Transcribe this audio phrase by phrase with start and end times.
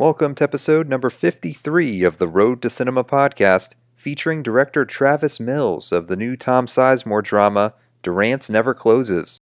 [0.00, 5.92] Welcome to episode number 53 of the Road to Cinema podcast, featuring director Travis Mills
[5.92, 9.38] of the new Tom Sizemore drama, Durant's Never Closes.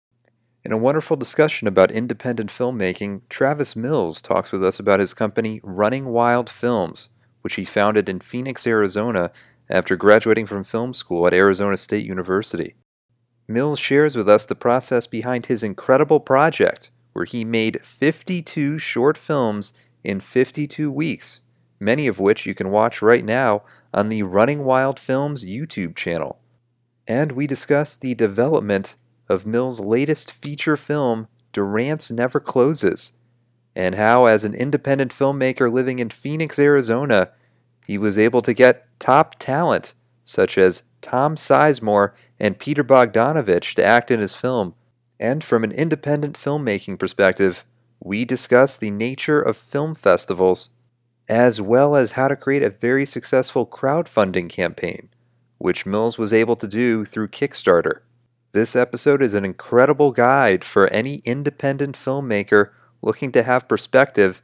[0.63, 5.59] In a wonderful discussion about independent filmmaking, Travis Mills talks with us about his company
[5.61, 7.09] Running Wild Films,
[7.41, 9.31] which he founded in Phoenix, Arizona,
[9.69, 12.75] after graduating from film school at Arizona State University.
[13.45, 19.17] Mills shares with us the process behind his incredible project, where he made 52 short
[19.17, 19.73] films
[20.05, 21.41] in 52 weeks,
[21.79, 23.63] many of which you can watch right now
[23.93, 26.39] on the Running Wild Films YouTube channel.
[27.07, 28.95] And we discuss the development
[29.29, 33.11] of Mills' latest feature film, Durant's Never Closes,
[33.75, 37.29] and how, as an independent filmmaker living in Phoenix, Arizona,
[37.85, 39.93] he was able to get top talent
[40.23, 44.73] such as Tom Sizemore and Peter Bogdanovich to act in his film.
[45.19, 47.63] And from an independent filmmaking perspective,
[48.05, 50.69] we discuss the nature of film festivals,
[51.27, 55.09] as well as how to create a very successful crowdfunding campaign,
[55.57, 58.01] which Mills was able to do through Kickstarter.
[58.51, 62.69] This episode is an incredible guide for any independent filmmaker
[63.01, 64.39] looking to have perspective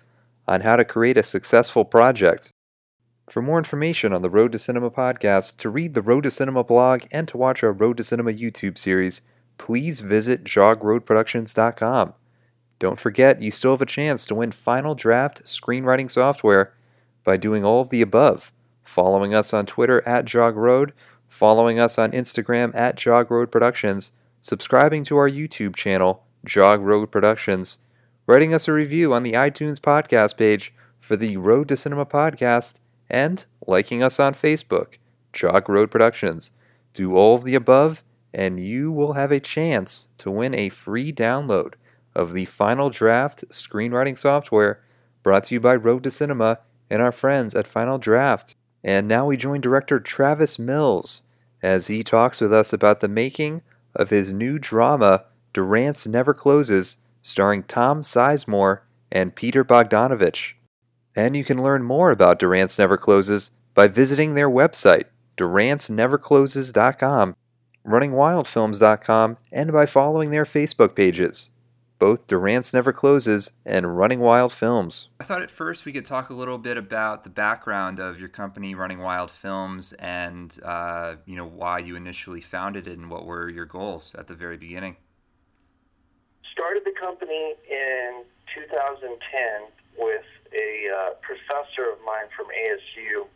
[0.47, 2.51] on how to create a successful project.
[3.29, 6.63] For more information on the Road to Cinema podcast, to read the Road to Cinema
[6.63, 9.21] blog, and to watch our Road to Cinema YouTube series,
[9.59, 12.15] please visit jogroadproductions.com.
[12.81, 16.73] Don't forget, you still have a chance to win Final Draft screenwriting software
[17.23, 18.51] by doing all of the above,
[18.83, 20.89] following us on Twitter at JogRoad,
[21.29, 27.77] following us on Instagram at JogRoad Productions, subscribing to our YouTube channel, Jog Road Productions,
[28.25, 32.79] writing us a review on the iTunes podcast page for the Road to Cinema podcast,
[33.11, 34.95] and liking us on Facebook,
[35.33, 36.49] Jog Road Productions.
[36.93, 41.13] Do all of the above, and you will have a chance to win a free
[41.13, 41.75] download
[42.15, 44.81] of the Final Draft screenwriting software
[45.23, 46.59] brought to you by Road to Cinema
[46.89, 48.55] and our friends at Final Draft.
[48.83, 51.21] And now we join director Travis Mills
[51.61, 53.61] as he talks with us about the making
[53.95, 58.79] of his new drama, Durant's Never Closes, starring Tom Sizemore
[59.11, 60.53] and Peter Bogdanovich.
[61.15, 65.05] And you can learn more about Durant's Never Closes by visiting their website,
[65.37, 67.35] durantsnevercloses.com,
[67.85, 71.49] runningwildfilms.com, and by following their Facebook pages,
[72.01, 75.09] both Durant's Never Closes and Running Wild Films.
[75.19, 78.27] I thought at first we could talk a little bit about the background of your
[78.27, 83.27] company, Running Wild Films, and uh, you know why you initially founded it and what
[83.27, 84.95] were your goals at the very beginning.
[86.51, 88.23] Started the company in
[88.55, 89.69] 2010
[89.99, 90.25] with
[90.57, 93.27] a uh, professor of mine from ASU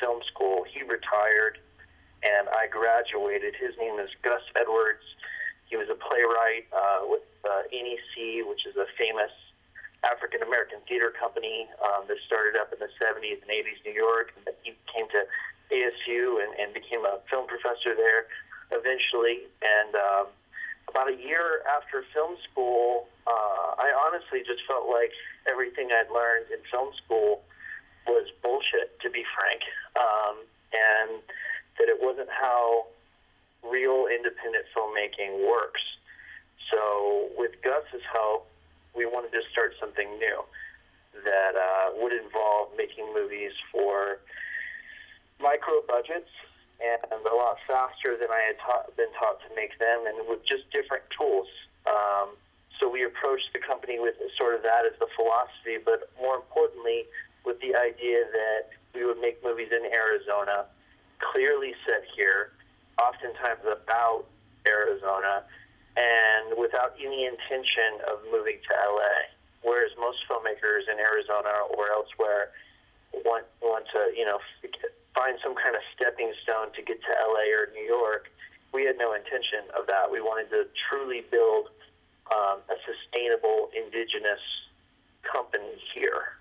[0.00, 0.64] Film School.
[0.64, 1.58] He retired,
[2.24, 3.52] and I graduated.
[3.60, 5.04] His name is Gus Edwards.
[5.68, 9.32] He was a playwright uh, with uh, NEC, which is a famous
[10.04, 14.30] African American theater company um, that started up in the 70s and 80s New York.
[14.36, 15.24] And he came to
[15.72, 18.28] ASU and, and became a film professor there
[18.70, 19.48] eventually.
[19.64, 20.26] And um,
[20.88, 25.12] about a year after film school, uh, I honestly just felt like
[25.50, 27.42] everything I'd learned in film school
[28.06, 29.60] was bullshit, to be frank,
[29.92, 30.40] um,
[30.72, 31.20] and
[31.76, 32.88] that it wasn't how
[33.62, 35.82] real independent filmmaking works.
[36.70, 38.46] So, with Gus's help,
[38.94, 40.44] we wanted to start something new
[41.24, 44.18] that uh, would involve making movies for
[45.40, 46.30] micro budgets
[46.78, 50.46] and a lot faster than I had taught, been taught to make them, and with
[50.46, 51.48] just different tools.
[51.86, 52.38] Um,
[52.78, 57.06] so we approached the company with sort of that as the philosophy, but more importantly,
[57.44, 60.66] with the idea that we would make movies in Arizona,
[61.18, 62.54] clearly set here,
[63.02, 64.26] oftentimes about
[64.66, 65.42] Arizona,
[65.98, 69.34] and without any intention of moving to LA.
[69.66, 72.54] Whereas most filmmakers in Arizona or elsewhere
[73.26, 74.38] want want to, you know,
[75.14, 78.30] find some kind of stepping stone to get to LA or New York.
[78.70, 80.06] We had no intention of that.
[80.06, 81.74] We wanted to truly build
[82.30, 84.40] um, a sustainable indigenous
[85.26, 86.38] company here,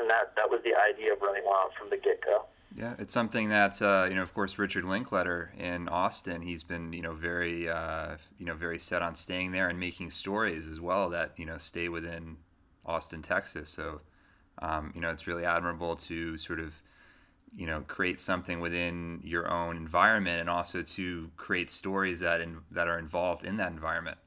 [0.00, 2.48] and that that was the idea of Running Wild from the get go.
[2.76, 6.92] Yeah, it's something that uh, you know, of course, Richard Linklater in Austin, he's been
[6.92, 10.80] you know very uh, you know very set on staying there and making stories as
[10.80, 12.36] well that you know stay within
[12.84, 13.70] Austin, Texas.
[13.70, 14.02] So
[14.60, 16.74] um, you know, it's really admirable to sort of
[17.56, 22.60] you know create something within your own environment and also to create stories that in,
[22.70, 24.18] that are involved in that environment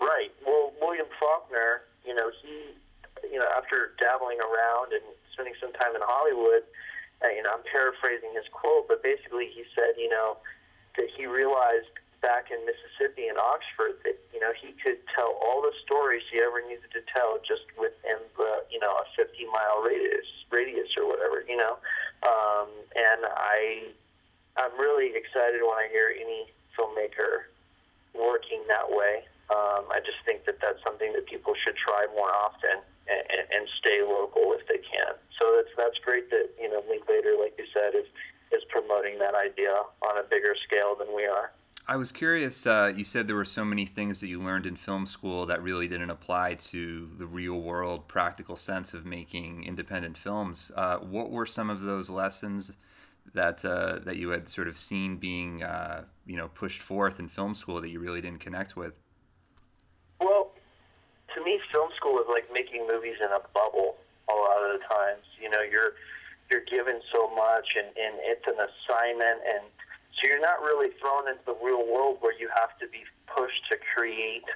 [0.00, 5.02] right well william faulkner you know he you know after dabbling around and
[5.32, 6.62] spending some time in hollywood
[7.22, 10.36] uh, you know i'm paraphrasing his quote but basically he said you know
[10.96, 11.90] that he realized
[12.24, 16.40] back in Mississippi in Oxford that you know he could tell all the stories he
[16.40, 21.04] ever needed to tell just within the you know a 50 mile radius radius or
[21.04, 21.76] whatever you know.
[22.24, 23.92] Um, and I
[24.56, 27.52] I'm really excited when I hear any filmmaker
[28.16, 29.28] working that way.
[29.52, 33.68] Um, I just think that that's something that people should try more often and, and,
[33.78, 37.66] stay local if they can so that's that's great that you know Linklater like you
[37.72, 38.06] said is
[38.54, 39.72] is promoting that idea
[40.02, 41.52] on a bigger scale than we are.
[41.86, 42.66] I was curious.
[42.66, 45.62] Uh, you said there were so many things that you learned in film school that
[45.62, 50.72] really didn't apply to the real world, practical sense of making independent films.
[50.74, 52.72] Uh, what were some of those lessons
[53.34, 57.28] that uh, that you had sort of seen being, uh, you know, pushed forth in
[57.28, 58.94] film school that you really didn't connect with?
[60.20, 60.53] Well,
[61.34, 63.98] to me, film school is like making movies in a bubble.
[64.30, 65.98] A lot of the times, you know, you're
[66.50, 69.64] you're given so much and, and it's an assignment and
[70.14, 73.66] so you're not really thrown into the real world where you have to be pushed
[73.70, 74.46] to create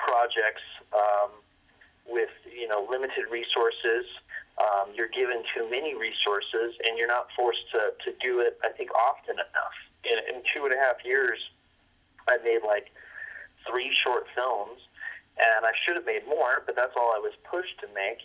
[0.00, 0.64] projects
[0.96, 1.30] um,
[2.08, 4.08] with you know limited resources.
[4.56, 8.56] Um, you're given too many resources, and you're not forced to, to do it.
[8.62, 9.76] I think often enough.
[10.06, 11.38] In, in two and a half years,
[12.28, 12.94] I made like
[13.68, 14.78] three short films,
[15.38, 18.22] and I should have made more, but that's all I was pushed to make.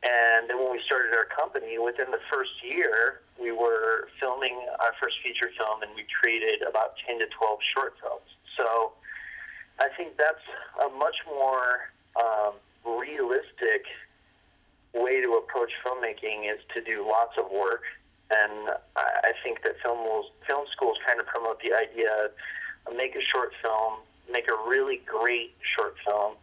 [0.00, 4.96] And then when we started our company, within the first year, we were filming our
[4.96, 8.28] first feature film and we created about 10 to 12 short films.
[8.56, 8.96] So
[9.76, 10.44] I think that's
[10.80, 13.84] a much more um, realistic
[14.96, 17.84] way to approach filmmaking is to do lots of work.
[18.30, 20.00] And I think that film,
[20.46, 22.30] film schools kind of promote the idea
[22.86, 24.00] of make a short film,
[24.32, 26.34] make a really great short film,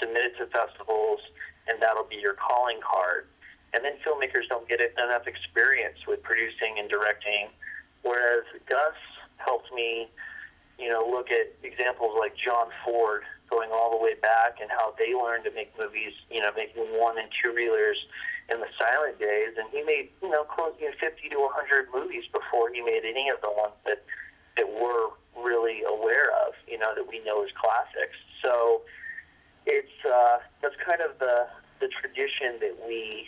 [0.00, 1.20] submit it to festivals,
[1.66, 3.26] and that'll be your calling card.
[3.74, 7.50] And then filmmakers don't get enough experience with producing and directing.
[8.02, 8.96] Whereas Gus
[9.36, 10.08] helped me,
[10.78, 14.94] you know, look at examples like John Ford going all the way back and how
[14.98, 17.98] they learned to make movies, you know, making one and two reelers
[18.50, 19.54] in the silent days.
[19.58, 23.28] And he made, you know, close to 50 to 100 movies before he made any
[23.30, 24.02] of the ones that,
[24.56, 28.16] that we're really aware of, you know, that we know as classics.
[28.42, 28.82] So,
[29.66, 31.46] it's uh, that's kind of the
[31.80, 33.26] the tradition that we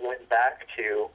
[0.00, 1.08] went back to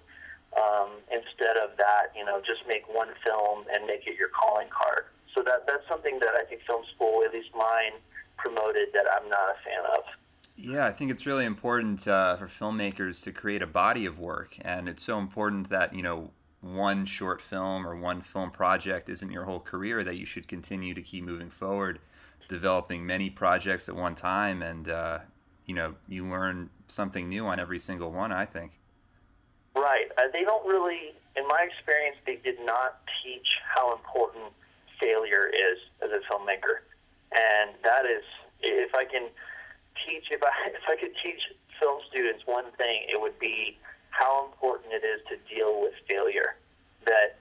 [0.57, 4.67] um, instead of that, you know, just make one film and make it your calling
[4.69, 5.05] card.
[5.33, 7.97] So that that's something that I think film school, at least mine,
[8.37, 10.03] promoted that I'm not a fan of.
[10.55, 14.55] Yeah, I think it's really important uh, for filmmakers to create a body of work,
[14.61, 16.31] and it's so important that you know
[16.63, 20.03] one short film or one film project isn't your whole career.
[20.03, 21.99] That you should continue to keep moving forward
[22.47, 25.19] developing many projects at one time, and uh,
[25.65, 28.31] you know you learn something new on every single one.
[28.31, 28.79] I think.
[29.75, 30.05] Right.
[30.17, 34.53] Uh, they don't really, in my experience, they did not teach how important
[34.99, 36.85] failure is as a filmmaker,
[37.33, 38.23] and that is,
[38.61, 39.29] if I can
[40.05, 41.41] teach, if I if I could teach
[41.83, 43.75] film students one thing, it would be
[44.15, 46.55] how important it is to deal with failure.
[47.03, 47.35] That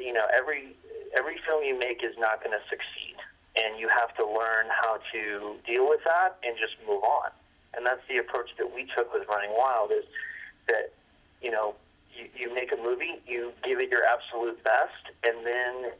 [0.00, 0.72] you know every
[1.12, 3.20] every film you make is not going to succeed
[3.56, 7.32] and you have to learn how to deal with that and just move on.
[7.74, 10.04] And that's the approach that we took with Running Wild is
[10.68, 10.92] that,
[11.40, 11.74] you know,
[12.12, 15.92] you, you make a movie, you give it your absolute best, and then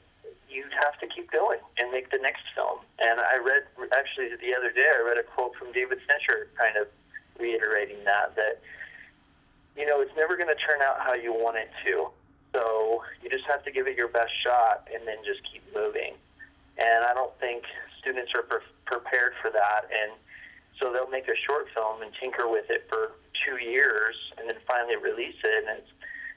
[0.48, 2.80] you have to keep going and make the next film.
[3.00, 6.76] And I read, actually the other day, I read a quote from David Fincher kind
[6.76, 6.88] of
[7.38, 8.60] reiterating that, that,
[9.76, 12.08] you know, it's never going to turn out how you want it to.
[12.52, 16.14] So you just have to give it your best shot and then just keep moving
[16.76, 17.64] and I don't think
[18.00, 19.88] students are pre- prepared for that.
[19.88, 20.12] And
[20.78, 24.56] so they'll make a short film and tinker with it for two years, and then
[24.68, 25.64] finally release it.
[25.64, 25.92] And it's,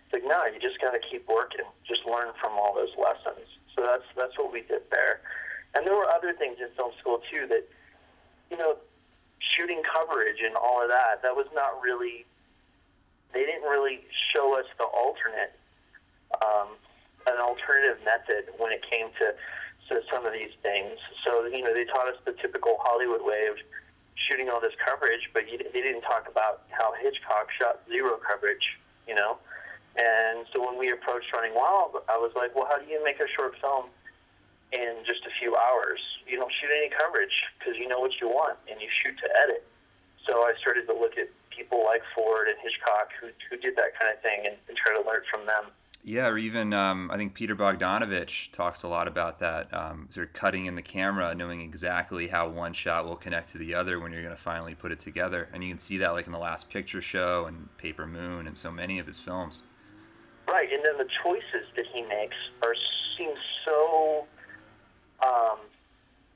[0.07, 3.45] it's like, no, you just got to keep working, just learn from all those lessons.
[3.75, 5.21] So that's that's what we did there.
[5.75, 7.63] And there were other things in film school too that,
[8.49, 8.79] you know,
[9.55, 11.21] shooting coverage and all of that.
[11.23, 12.25] That was not really.
[13.33, 14.01] They didn't really
[14.33, 15.53] show us the alternate,
[16.41, 16.73] um,
[17.29, 19.37] an alternative method when it came to
[19.89, 21.01] to some of these things.
[21.25, 23.57] So, you know, they taught us the typical Hollywood way of
[24.29, 28.77] shooting all this coverage, but you, they didn't talk about how Hitchcock shot zero coverage,
[29.09, 29.41] you know?
[29.97, 33.17] And so when we approached Running Wild, I was like, well, how do you make
[33.17, 33.89] a short film
[34.71, 35.99] in just a few hours?
[36.27, 39.27] You don't shoot any coverage because you know what you want and you shoot to
[39.43, 39.65] edit.
[40.25, 43.97] So I started to look at people like Ford and Hitchcock who, who did that
[43.97, 45.73] kind of thing and, and try to learn from them.
[46.03, 49.73] Yeah, or even um, I think Peter Bogdanovich talks a lot about that.
[49.73, 53.57] Um, sort of cutting in the camera, knowing exactly how one shot will connect to
[53.57, 56.11] the other when you're going to finally put it together, and you can see that
[56.11, 59.63] like in the Last Picture Show and Paper Moon and so many of his films.
[60.47, 62.73] Right, and then the choices that he makes are
[63.17, 63.31] seem
[63.65, 64.25] so
[65.23, 65.59] um,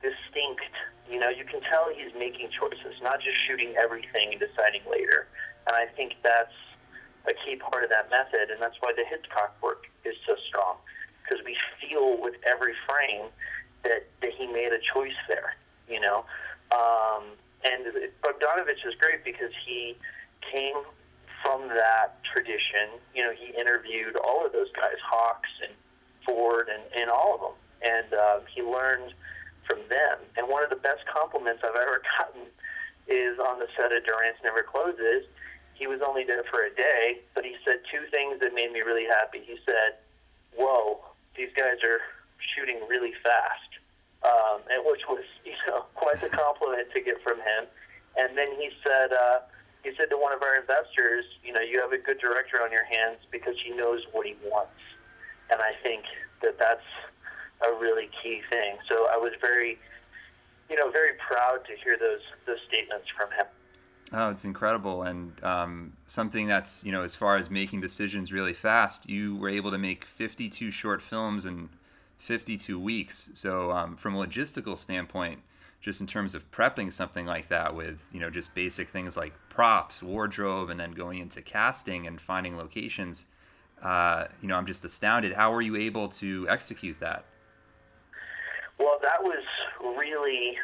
[0.02, 0.74] distinct.
[1.10, 5.28] You know, you can tell he's making choices, not just shooting everything and deciding later.
[5.68, 6.56] And I think that's
[7.28, 10.76] a key part of that method, and that's why the Hitchcock work is so strong,
[11.24, 13.32] because we feel with every frame
[13.84, 15.56] that, that he made a choice there.
[15.88, 16.26] You know,
[16.72, 17.88] um, and
[18.24, 19.96] Bogdanovich is great because he
[20.52, 20.84] came
[21.44, 23.00] from that tradition.
[23.14, 25.72] You know, he interviewed all of those guys, Hawks and
[26.26, 27.56] Ford and, and all of them.
[27.84, 29.14] And uh, he learned
[29.68, 30.24] from them.
[30.36, 32.48] And one of the best compliments I've ever gotten
[33.08, 35.28] is on the set of Durant's Never Closes.
[35.76, 38.82] He was only there for a day, but he said two things that made me
[38.86, 39.44] really happy.
[39.44, 40.00] He said,
[40.56, 41.02] Whoa,
[41.36, 42.00] these guys are
[42.54, 43.72] shooting really fast.
[44.24, 47.68] Um, and which was, you know, quite a compliment to get from him.
[48.16, 49.50] And then he said, uh,
[49.84, 52.72] he said to one of our investors, you know, you have a good director on
[52.72, 54.80] your hands because he knows what he wants.
[55.52, 56.06] And I think
[56.42, 56.88] that that's
[57.68, 58.78] a really key thing.
[58.88, 59.78] So I was very,
[60.70, 63.46] you know, very proud to hear those those statements from him.
[64.16, 68.54] Oh, it's incredible, and um, something that's you know, as far as making decisions really
[68.54, 71.70] fast, you were able to make 52 short films in
[72.20, 73.32] 52 weeks.
[73.34, 75.40] So, um, from a logistical standpoint,
[75.84, 79.34] just in terms of prepping something like that with you know just basic things like
[79.50, 83.26] props wardrobe and then going into casting and finding locations
[83.84, 87.26] uh, you know i'm just astounded how were you able to execute that
[88.80, 89.44] well that was
[89.98, 90.58] really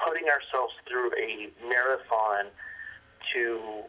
[0.00, 2.50] putting ourselves through a marathon
[3.32, 3.84] to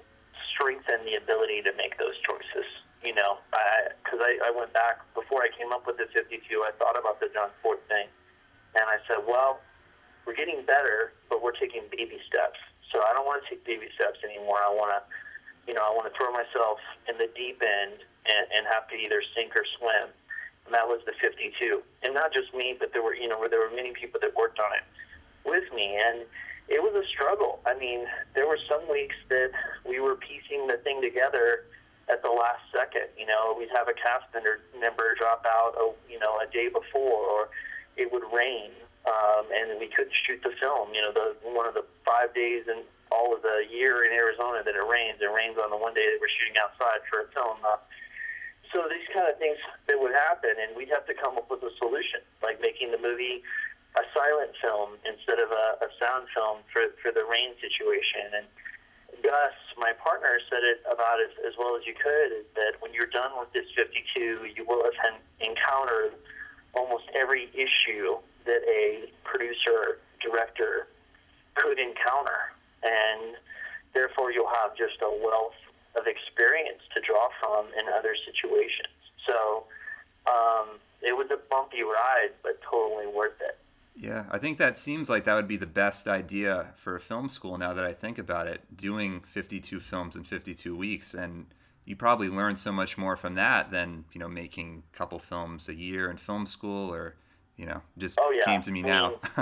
[0.53, 2.67] strengthen the ability to make those choices
[3.03, 3.39] you know
[4.03, 6.99] because I, I, I went back before i came up with the 52 i thought
[6.99, 8.07] about the john ford thing
[8.75, 9.59] and i said well
[10.25, 12.59] we're getting better, but we're taking baby steps.
[12.91, 14.59] So I don't want to take baby steps anymore.
[14.63, 14.99] I want to,
[15.67, 16.79] you know, I want to throw myself
[17.11, 20.15] in the deep end and, and have to either sink or swim.
[20.65, 21.81] And that was the 52.
[22.03, 24.35] And not just me, but there were, you know, where there were many people that
[24.35, 24.85] worked on it
[25.43, 25.99] with me.
[25.99, 26.23] And
[26.69, 27.59] it was a struggle.
[27.65, 29.51] I mean, there were some weeks that
[29.87, 31.67] we were piecing the thing together
[32.07, 33.11] at the last second.
[33.19, 36.71] You know, we'd have a cast member, member drop out, a, you know, a day
[36.71, 37.49] before, or
[37.95, 38.71] it would rain
[39.03, 40.95] um, and we couldn't shoot the film.
[40.95, 44.63] You know, the one of the five days in all of the year in Arizona
[44.63, 45.19] that it rains.
[45.19, 47.59] It rains on the one day that we're shooting outside for a film.
[47.61, 47.83] Uh,
[48.73, 51.61] so these kind of things that would happen, and we'd have to come up with
[51.61, 53.45] a solution, like making the movie
[53.93, 58.33] a silent film instead of a, a sound film for for the rain situation.
[58.41, 58.47] And
[59.21, 62.49] Gus, my partner, said it about as, as well as you could.
[62.57, 66.17] That when you're done with this 52, you will have encountered
[66.73, 68.17] almost every issue
[68.49, 70.89] that a producer, director
[71.53, 72.51] could encounter.
[72.81, 73.37] And
[73.93, 75.55] therefore, you'll have just a wealth
[75.95, 78.93] of experience to draw from in other situations.
[79.25, 79.65] So
[80.27, 83.59] um, it was a bumpy ride, but totally worth it.
[83.95, 87.29] Yeah, I think that seems like that would be the best idea for a film
[87.29, 91.13] school now that I think about it, doing 52 films in 52 weeks.
[91.13, 91.45] And
[91.85, 95.69] you probably learn so much more from that than, you know, making a couple films
[95.69, 97.15] a year in film school or
[97.57, 98.45] you know, just oh, yeah.
[98.45, 99.15] came to me now.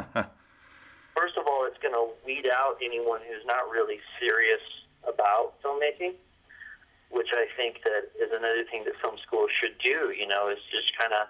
[1.15, 4.61] first of all, it's going to weed out anyone who's not really serious
[5.07, 6.13] about filmmaking,
[7.11, 10.15] which I think that is another thing that film school should do.
[10.15, 11.27] You know, is just kind of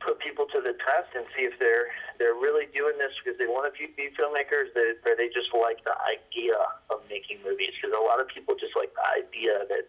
[0.00, 3.50] put people to the test and see if they're they're really doing this because they
[3.50, 6.56] want to be filmmakers, or they just like the idea
[6.88, 7.74] of making movies.
[7.76, 9.84] Because a lot of people just like the idea that.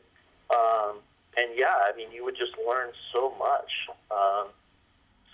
[0.47, 1.03] Um,
[1.37, 3.69] and yeah, I mean, you would just learn so much.
[4.09, 4.49] Um,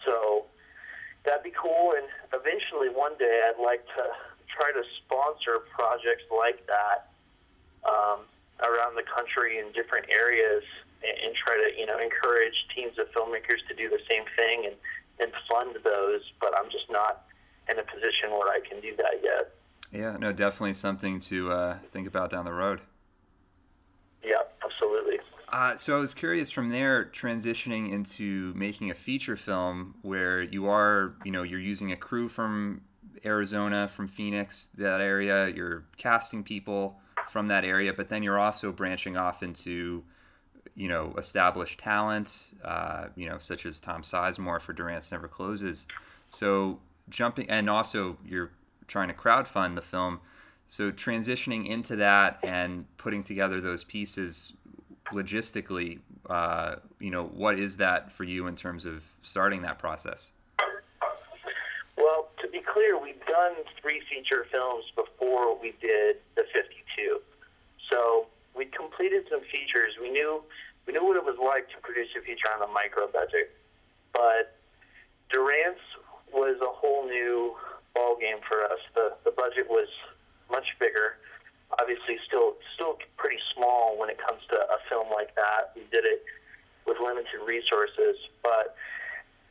[0.03, 0.43] so
[1.23, 1.95] that'd be cool.
[1.95, 2.03] And
[2.35, 4.03] eventually, one day, I'd like to
[4.51, 7.13] try to sponsor projects like that
[7.87, 8.27] um,
[8.61, 10.63] around the country in different areas,
[11.01, 14.69] and, and try to you know encourage teams of filmmakers to do the same thing
[14.69, 14.75] and
[15.19, 16.21] and fund those.
[16.39, 17.25] But I'm just not
[17.69, 19.55] in a position where I can do that yet.
[19.91, 22.81] Yeah, no, definitely something to uh, think about down the road.
[24.23, 25.19] Yeah, absolutely.
[25.49, 30.67] Uh, so I was curious from there, transitioning into making a feature film where you
[30.67, 32.81] are, you know, you're using a crew from
[33.23, 35.49] Arizona, from Phoenix, that area.
[35.49, 36.99] You're casting people
[37.29, 40.03] from that area, but then you're also branching off into,
[40.75, 42.31] you know, established talent,
[42.63, 45.85] uh, you know, such as Tom Sizemore for Durant's Never Closes.
[46.27, 48.51] So jumping, and also you're
[48.87, 50.19] trying to crowdfund the film.
[50.67, 54.53] So transitioning into that and putting together those pieces
[55.11, 55.99] logistically,
[56.29, 60.31] uh, you know, what is that for you in terms of starting that process?
[61.97, 66.43] Well, to be clear, we've done three feature films before we did the
[66.95, 67.19] 52.
[67.89, 69.93] So we completed some features.
[70.01, 70.41] We knew
[70.87, 73.55] we knew what it was like to produce a feature on a micro budget,
[74.11, 74.59] but
[75.31, 75.83] Durant's
[76.33, 77.55] was a whole new
[77.93, 78.79] ball game for us.
[78.95, 79.87] The the budget was
[80.49, 81.17] much bigger.
[81.79, 85.73] Obviously, still still pretty small when it comes to a film like that.
[85.75, 86.23] We did it
[86.85, 88.75] with limited resources, but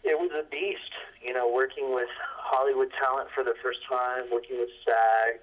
[0.04, 0.92] it was a beast.
[1.22, 5.40] You know, working with Hollywood talent for the first time, working with SAG,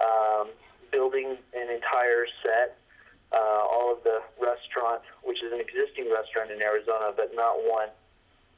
[0.00, 0.48] um,
[0.90, 2.78] building an entire set,
[3.32, 7.88] uh, all of the restaurant, which is an existing restaurant in Arizona, but not one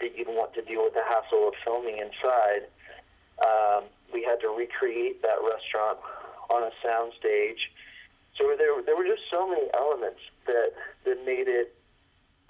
[0.01, 2.71] that you'd want to deal with the hassle of filming inside.
[3.43, 5.99] Um, we had to recreate that restaurant
[6.51, 7.71] on a sound stage.
[8.37, 10.71] So there, there were just so many elements that
[11.05, 11.75] that made it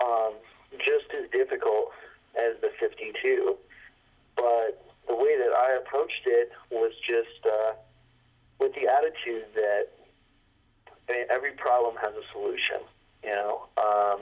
[0.05, 0.35] um,
[0.77, 1.91] just as difficult
[2.37, 3.57] as the 52.
[4.37, 7.73] But the way that I approached it was just uh,
[8.59, 9.89] with the attitude that
[11.31, 12.85] every problem has a solution.
[13.23, 14.21] You know, um,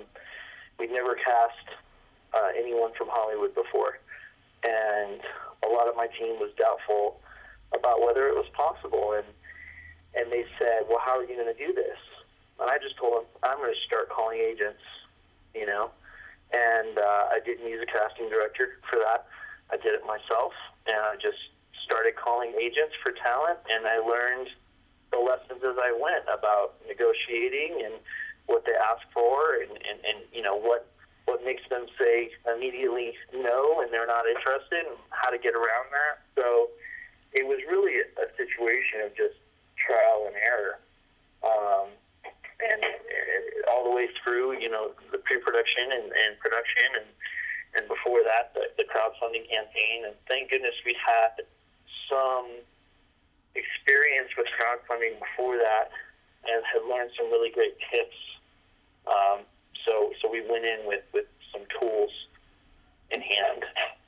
[0.78, 1.66] we'd never cast
[2.32, 3.98] uh, anyone from Hollywood before,
[4.64, 5.20] and
[5.64, 7.20] a lot of my team was doubtful
[7.74, 9.12] about whether it was possible.
[9.12, 9.26] And
[10.16, 12.00] and they said, "Well, how are you going to do this?"
[12.60, 14.82] And I just told them, "I'm going to start calling agents."
[15.54, 15.90] You know,
[16.52, 19.26] and uh, I didn't use a casting director for that.
[19.72, 20.52] I did it myself,
[20.86, 21.52] and I just
[21.86, 24.50] started calling agents for talent, and I learned
[25.14, 27.94] the lessons as I went about negotiating and
[28.50, 30.90] what they ask for, and, and, and you know what
[31.30, 35.86] what makes them say immediately no and they're not interested, and how to get around
[35.94, 36.22] that.
[36.34, 36.70] So
[37.32, 39.38] it was really a, situation of just
[39.80, 40.76] trial and error.
[41.40, 41.88] Um,
[42.60, 47.08] and, and all the way through, you know, the pre-production and, and production, and
[47.76, 50.08] and before that, the, the crowdfunding campaign.
[50.08, 51.44] And thank goodness we had
[52.08, 52.46] some
[53.54, 55.90] experience with crowdfunding before that,
[56.44, 58.16] and had learned some really great tips.
[59.06, 59.40] Um,
[59.84, 62.10] so so we went in with with some tools
[63.10, 63.64] in hand.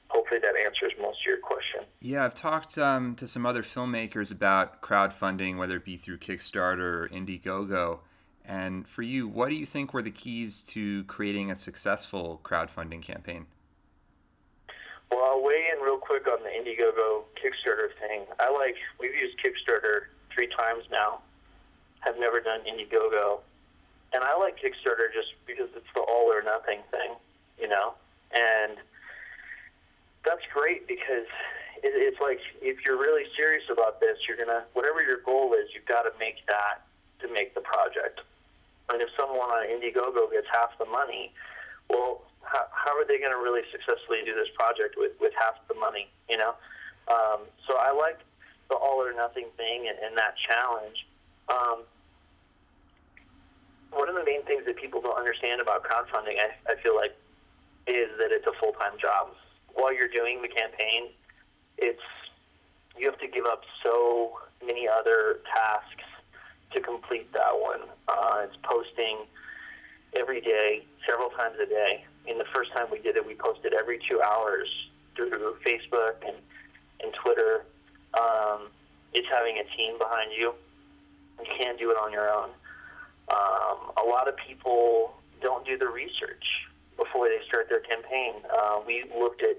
[0.08, 1.80] Hopefully that answers most of your question.
[2.00, 7.04] Yeah, I've talked um, to some other filmmakers about crowdfunding, whether it be through Kickstarter
[7.04, 8.00] or Indiegogo.
[8.44, 13.02] And for you, what do you think were the keys to creating a successful crowdfunding
[13.02, 13.46] campaign?
[15.10, 18.26] Well, I'll weigh in real quick on the Indiegogo Kickstarter thing.
[18.38, 21.20] I like, we've used Kickstarter three times now,
[22.00, 23.40] have never done Indiegogo.
[24.12, 27.16] And I like Kickstarter just because it's the all or nothing thing,
[27.60, 27.94] you know?
[28.32, 28.76] And
[30.24, 31.28] that's great because
[31.82, 35.54] it, it's like if you're really serious about this, you're going to, whatever your goal
[35.54, 36.84] is, you've got to make that
[37.20, 38.20] to make the project.
[38.88, 41.32] And if someone on Indiegogo gets half the money,
[41.90, 45.60] well, how, how are they going to really successfully do this project with, with half
[45.68, 46.54] the money, you know?
[47.08, 48.20] Um, so I like
[48.68, 51.06] the all or nothing thing and, and that challenge.
[51.48, 51.84] Um,
[53.90, 57.16] one of the main things that people don't understand about crowdfunding, I, I feel like,
[57.86, 59.32] is that it's a full time job.
[59.72, 61.08] While you're doing the campaign,
[61.78, 62.04] it's
[62.98, 66.04] you have to give up so many other tasks
[66.72, 67.88] to complete that one.
[68.08, 69.24] Uh, it's posting
[70.14, 72.04] every day, several times a day.
[72.28, 74.68] In the first time we did it, we posted every two hours
[75.16, 76.36] through Facebook and,
[77.00, 77.64] and Twitter.
[78.12, 78.68] Um,
[79.12, 80.52] it's having a team behind you.
[81.40, 82.50] You can't do it on your own.
[83.28, 86.44] Um, a lot of people don't do the research
[86.96, 88.34] before they start their campaign.
[88.44, 89.56] Uh, we looked at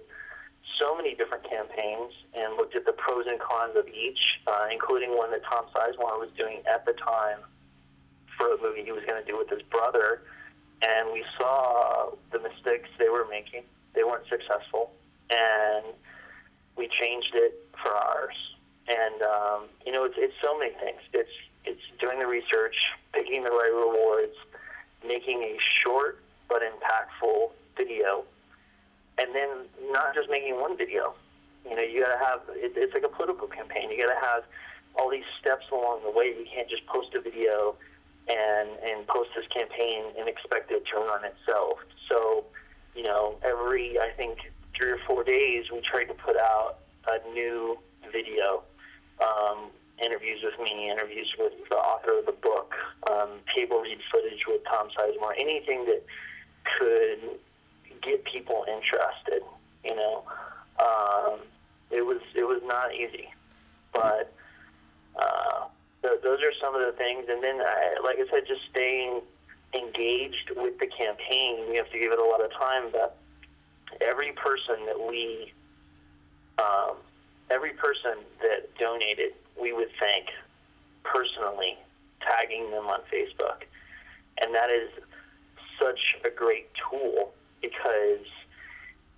[0.78, 5.16] so many different campaigns and looked at the pros and cons of each, uh, including
[5.18, 7.40] one that Tom Sizemore was doing at the time
[8.38, 10.22] for a movie he was going to do with his brother.
[10.82, 13.64] And we saw the mistakes they were making.
[13.94, 14.92] They weren't successful.
[15.30, 15.86] And
[16.78, 18.36] we changed it for ours.
[18.88, 21.02] And, um, you know, it's, it's so many things.
[21.14, 22.76] It's, it's doing the research,
[23.14, 24.36] picking the right rewards,
[25.06, 28.26] making a short but impactful video
[29.20, 31.14] and then not just making one video.
[31.68, 33.92] You know, you got to have it, it's like a political campaign.
[33.92, 34.44] You got to have
[34.96, 36.32] all these steps along the way.
[36.32, 37.76] You can't just post a video
[38.30, 41.80] and and post this campaign and expect it to run itself.
[42.08, 42.46] So,
[42.96, 44.40] you know, every I think
[44.78, 47.78] three or four days we try to put out a new
[48.12, 48.64] video.
[49.20, 52.74] Um, interviews with me, interviews with the author of the book,
[53.10, 56.02] um, table read footage with Tom Sizemore, anything that
[56.78, 57.40] could
[58.02, 59.44] get people interested.
[59.84, 60.24] You know,
[60.80, 61.40] um,
[61.92, 63.28] it was it was not easy,
[63.94, 64.34] but
[65.16, 65.68] uh,
[66.02, 67.26] th- those are some of the things.
[67.30, 69.22] And then, I, like I said, just staying
[69.74, 71.70] engaged with the campaign.
[71.70, 73.18] We have to give it a lot of time, but
[74.02, 75.54] every person that we,
[76.58, 76.98] um,
[77.50, 80.28] every person that donated, we would thank
[81.04, 81.78] personally,
[82.22, 83.66] tagging them on Facebook,
[84.42, 84.90] and that is
[85.80, 87.32] such a great tool
[87.62, 88.26] because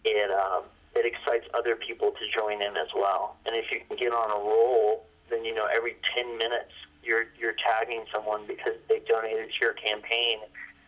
[0.03, 0.63] it um,
[0.95, 3.35] it excites other people to join in as well.
[3.45, 6.71] And if you can get on a roll, then you know every 10 minutes
[7.03, 10.39] you're you're tagging someone because they donated to your campaign,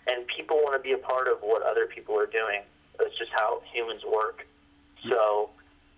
[0.07, 2.61] and people want to be a part of what other people are doing.
[2.99, 4.45] That's just how humans work.
[5.09, 5.49] So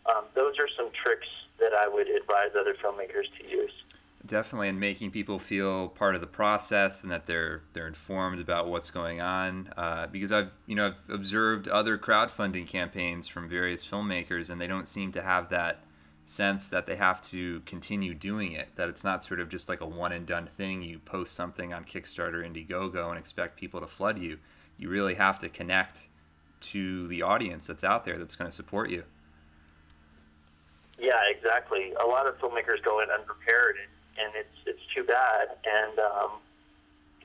[0.06, 1.28] um, those are some tricks
[1.60, 3.72] that I would advise other filmmakers to use.
[4.26, 8.68] Definitely, and making people feel part of the process and that they're they're informed about
[8.68, 9.72] what's going on.
[9.78, 14.68] Uh, because I've you know I've observed other crowdfunding campaigns from various filmmakers, and they
[14.68, 15.82] don't seem to have that
[16.26, 18.70] sense that they have to continue doing it.
[18.76, 20.82] That it's not sort of just like a one and done thing.
[20.82, 24.40] You post something on Kickstarter, Indiegogo, and expect people to flood you.
[24.78, 26.08] You really have to connect
[26.62, 29.04] to the audience that's out there that's going to support you.
[30.98, 31.94] Yeah, exactly.
[32.02, 33.76] A lot of filmmakers go in unprepared,
[34.18, 35.50] and, it's it's too bad.
[35.64, 36.32] And um,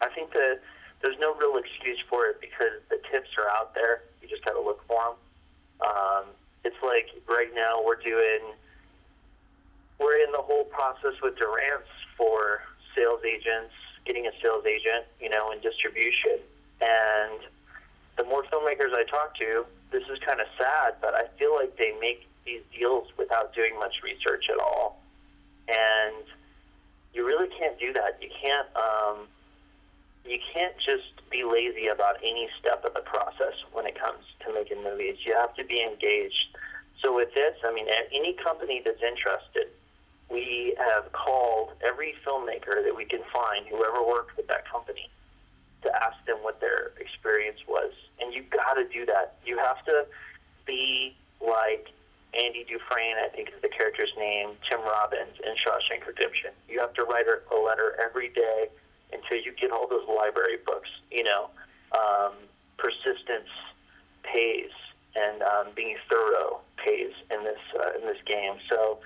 [0.03, 0.61] I think that
[1.03, 4.03] there's no real excuse for it because the tips are out there.
[4.21, 5.17] You just got to look for them.
[5.81, 6.25] Um,
[6.65, 8.53] it's like right now we're doing
[10.51, 11.87] whole process with Durant's
[12.19, 12.67] for
[12.99, 13.71] sales agents,
[14.05, 16.43] getting a sales agent, you know, and distribution.
[16.83, 17.39] And
[18.19, 21.79] the more filmmakers I talk to, this is kind of sad, but I feel like
[21.79, 24.99] they make these deals without doing much research at all.
[25.69, 26.27] And
[27.15, 28.19] you really can't do that.
[28.19, 29.31] You can't um,
[30.27, 34.53] you can't just be lazy about any step of the process when it comes to
[34.53, 35.17] making movies.
[35.25, 36.59] You have to be engaged.
[37.03, 39.73] So with this, I mean, any company that's interested,
[40.31, 45.11] we have called every filmmaker that we can find, whoever worked with that company,
[45.83, 47.93] to ask them what their experience was.
[48.21, 49.37] And you've got to do that.
[49.45, 50.07] You have to
[50.67, 51.89] be like
[52.35, 56.51] Andy Dufresne, I think is the character's name, Tim Robbins in Shawshank Redemption.
[56.69, 58.69] You have to write a letter every day
[59.13, 60.89] until you get all those library books.
[61.11, 61.51] You know,
[61.91, 62.35] um,
[62.79, 63.51] persistence
[64.23, 64.71] pays,
[65.17, 68.55] and um, being thorough pays in this uh, in this game.
[68.69, 68.99] So,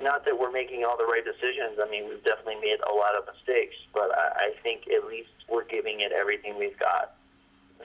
[0.00, 1.78] not that we're making all the right decisions.
[1.82, 5.30] I mean, we've definitely made a lot of mistakes, but I, I think at least
[5.48, 7.14] we're giving it everything we've got.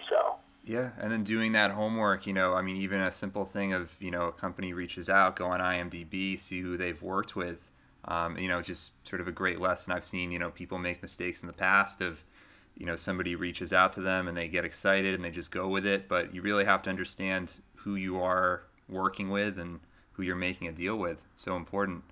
[0.10, 0.36] So.
[0.66, 3.92] Yeah, and then doing that homework, you know, I mean, even a simple thing of,
[4.00, 7.70] you know, a company reaches out, go on IMDb, see who they've worked with,
[8.06, 9.92] um, you know, just sort of a great lesson.
[9.92, 12.24] I've seen, you know, people make mistakes in the past of,
[12.78, 15.68] you know, somebody reaches out to them and they get excited and they just go
[15.68, 19.82] with it, but you really have to understand who you are working with and
[20.14, 21.26] who you're making a deal with.
[21.34, 22.04] It's so important.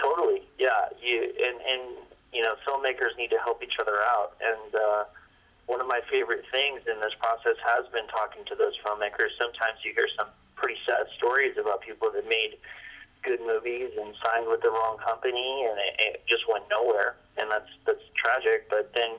[0.00, 0.88] Totally, yeah.
[1.02, 1.82] You and and
[2.32, 4.74] you know, filmmakers need to help each other out and.
[4.74, 5.04] uh
[5.66, 9.32] one of my favorite things in this process has been talking to those filmmakers.
[9.40, 12.60] Sometimes you hear some pretty sad stories about people that made
[13.22, 17.50] good movies and signed with the wrong company and it, it just went nowhere, and
[17.50, 18.68] that's that's tragic.
[18.68, 19.16] But then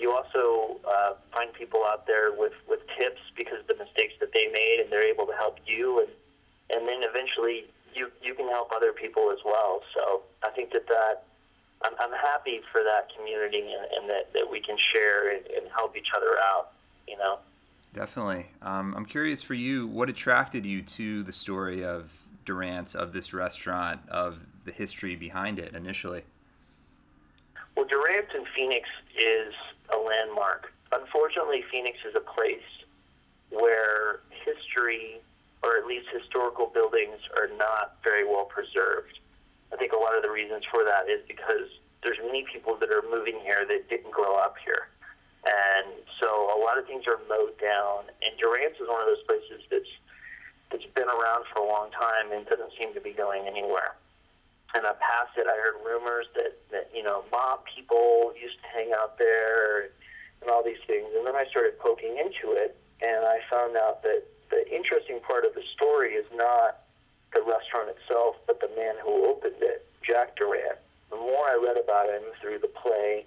[0.00, 4.32] you also uh, find people out there with with tips because of the mistakes that
[4.32, 6.08] they made, and they're able to help you, and
[6.70, 9.82] and then eventually you you can help other people as well.
[9.94, 11.24] So I think that that
[11.84, 15.70] I'm, I'm happy for that community and, and that, that we can share and, and
[15.74, 16.72] help each other out,
[17.06, 17.38] you know?
[17.92, 18.46] Definitely.
[18.62, 22.10] Um, I'm curious for you, what attracted you to the story of
[22.44, 26.22] Durant's, of this restaurant, of the history behind it initially?
[27.76, 29.54] Well, Durant in Phoenix is
[29.92, 30.72] a landmark.
[30.92, 32.58] Unfortunately, Phoenix is a place
[33.50, 35.20] where history,
[35.64, 39.16] or at least historical buildings, are not very well preserved.
[39.72, 41.72] I think a lot of the reasons for that is because
[42.04, 44.92] there's many people that are moving here that didn't grow up here.
[45.44, 48.12] And so a lot of things are mowed down.
[48.20, 49.88] And Durant's is one of those places that's
[50.72, 53.94] that's been around for a long time and doesn't seem to be going anywhere.
[54.74, 55.46] And I passed it.
[55.46, 59.94] I heard rumors that, that you know, mob people used to hang out there
[60.42, 61.06] and all these things.
[61.14, 65.44] And then I started poking into it, and I found out that the interesting part
[65.44, 66.86] of the story is not
[67.34, 70.78] the restaurant itself, but the man who opened it, Jack Durant.
[71.10, 73.26] The more I read about him through the play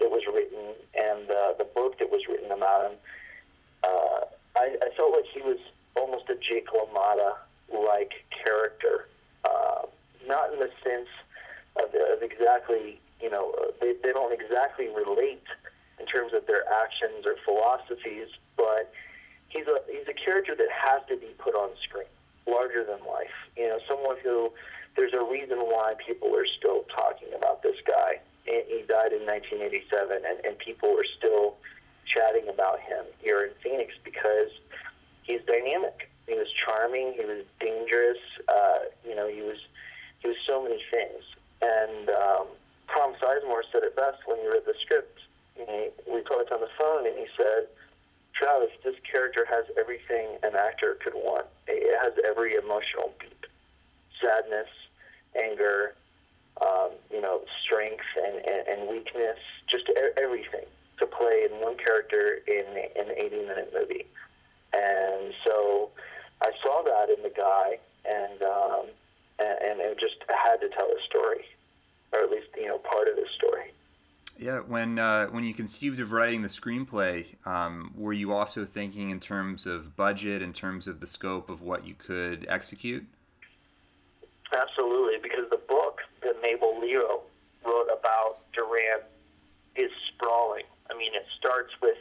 [0.00, 2.96] that was written and uh, the book that was written about him,
[3.84, 4.20] uh,
[4.56, 5.60] I, I felt like he was
[5.96, 7.36] almost a Jake LaMotta
[7.68, 9.08] like character.
[9.44, 9.84] Uh,
[10.26, 11.12] not in the sense
[11.76, 15.44] of, of exactly, you know, they, they don't exactly relate
[16.00, 18.90] in terms of their actions or philosophies, but
[19.54, 22.10] he's a he's a character that has to be put on screen
[22.46, 23.32] larger than life.
[23.56, 24.50] You know, someone who
[24.96, 28.18] there's a reason why people are still talking about this guy.
[28.44, 31.56] And he died in 1987, and, and people are still
[32.04, 34.52] chatting about him here in Phoenix because
[35.22, 36.10] he's dynamic.
[36.28, 37.16] He was charming.
[37.16, 38.20] He was dangerous.
[38.44, 39.56] Uh, you know, he was
[40.20, 41.24] he was so many things.
[41.64, 42.46] And um,
[42.92, 45.18] Tom Sizemore said it best when he read the script.
[45.56, 47.68] Know, we talked on the phone, and he said
[48.34, 51.46] Travis, this character has everything an actor could want.
[51.66, 53.46] It has every emotional beat:
[54.20, 54.68] sadness,
[55.38, 55.94] anger,
[56.60, 59.38] um, you know, strength and, and, and weakness,
[59.70, 59.84] just
[60.16, 60.66] everything
[60.98, 64.06] to play in one character in an 80 minute movie.
[64.72, 65.90] And so
[66.42, 68.86] I saw that in the guy, and um,
[69.38, 71.44] and, and it just had to tell a story,
[72.12, 73.72] or at least you know part of the story.
[74.38, 79.10] Yeah, when uh, when you conceived of writing the screenplay, um, were you also thinking
[79.10, 83.06] in terms of budget, in terms of the scope of what you could execute?
[84.52, 87.22] Absolutely, because the book that Mabel Leo
[87.64, 89.06] wrote about Duran
[89.76, 90.64] is sprawling.
[90.90, 91.98] I mean, it starts with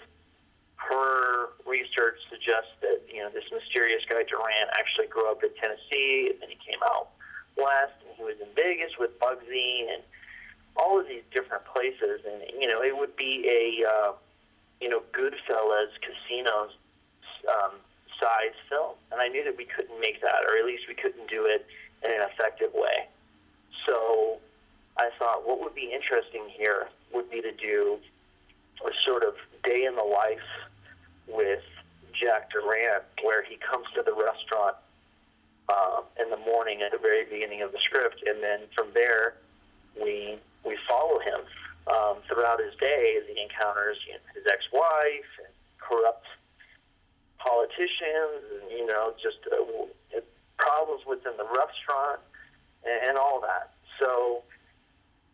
[0.75, 6.33] her research suggests that you know this mysterious guy Duran actually grew up in Tennessee,
[6.33, 7.13] and then he came out
[7.57, 10.01] west, and he was in Vegas with Bugsy, and
[10.75, 14.11] all of these different places, and you know it would be a uh,
[14.79, 16.71] you know Goodfellas casino
[17.51, 17.75] um,
[18.19, 21.27] size film, and I knew that we couldn't make that, or at least we couldn't
[21.29, 21.65] do it
[22.03, 23.07] in an effective way.
[23.85, 24.39] So
[24.97, 27.99] I thought what would be interesting here would be to do
[28.85, 30.47] a sort of day in the life
[31.27, 31.63] with
[32.13, 34.75] Jack Durant, where he comes to the restaurant
[35.67, 39.35] um, in the morning at the very beginning of the script, and then from there
[39.99, 41.43] we we follow him
[41.87, 46.25] um, throughout his day as he encounters you know, his ex-wife and corrupt
[47.37, 50.19] politicians, and you know just uh,
[50.57, 52.23] problems within the restaurant
[52.87, 53.75] and, and all that.
[53.99, 54.43] So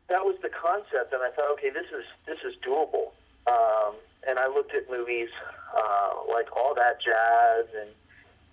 [0.09, 3.13] that was the concept, and I thought, okay, this is this is doable.
[3.45, 3.95] Um,
[4.27, 5.29] and I looked at movies
[5.73, 7.93] uh, like All That Jazz and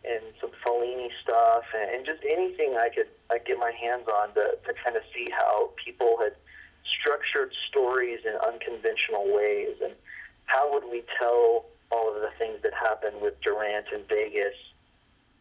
[0.06, 4.32] and some Fellini stuff and, and just anything I could I get my hands on
[4.34, 6.36] to, to kind of see how people had
[6.94, 9.94] structured stories in unconventional ways and
[10.46, 14.54] how would we tell all of the things that happened with Durant in Vegas?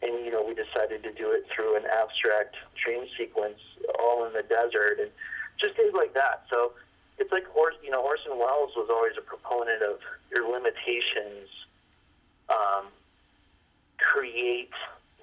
[0.02, 3.58] And you know we decided to do it through an abstract dream sequence
[3.98, 5.10] all in the desert and
[5.60, 6.44] just things like that.
[6.50, 6.74] So
[7.18, 7.46] it's like
[7.82, 11.48] you know Orson Welles was always a proponent of your limitations
[12.50, 12.92] um,
[13.98, 14.74] create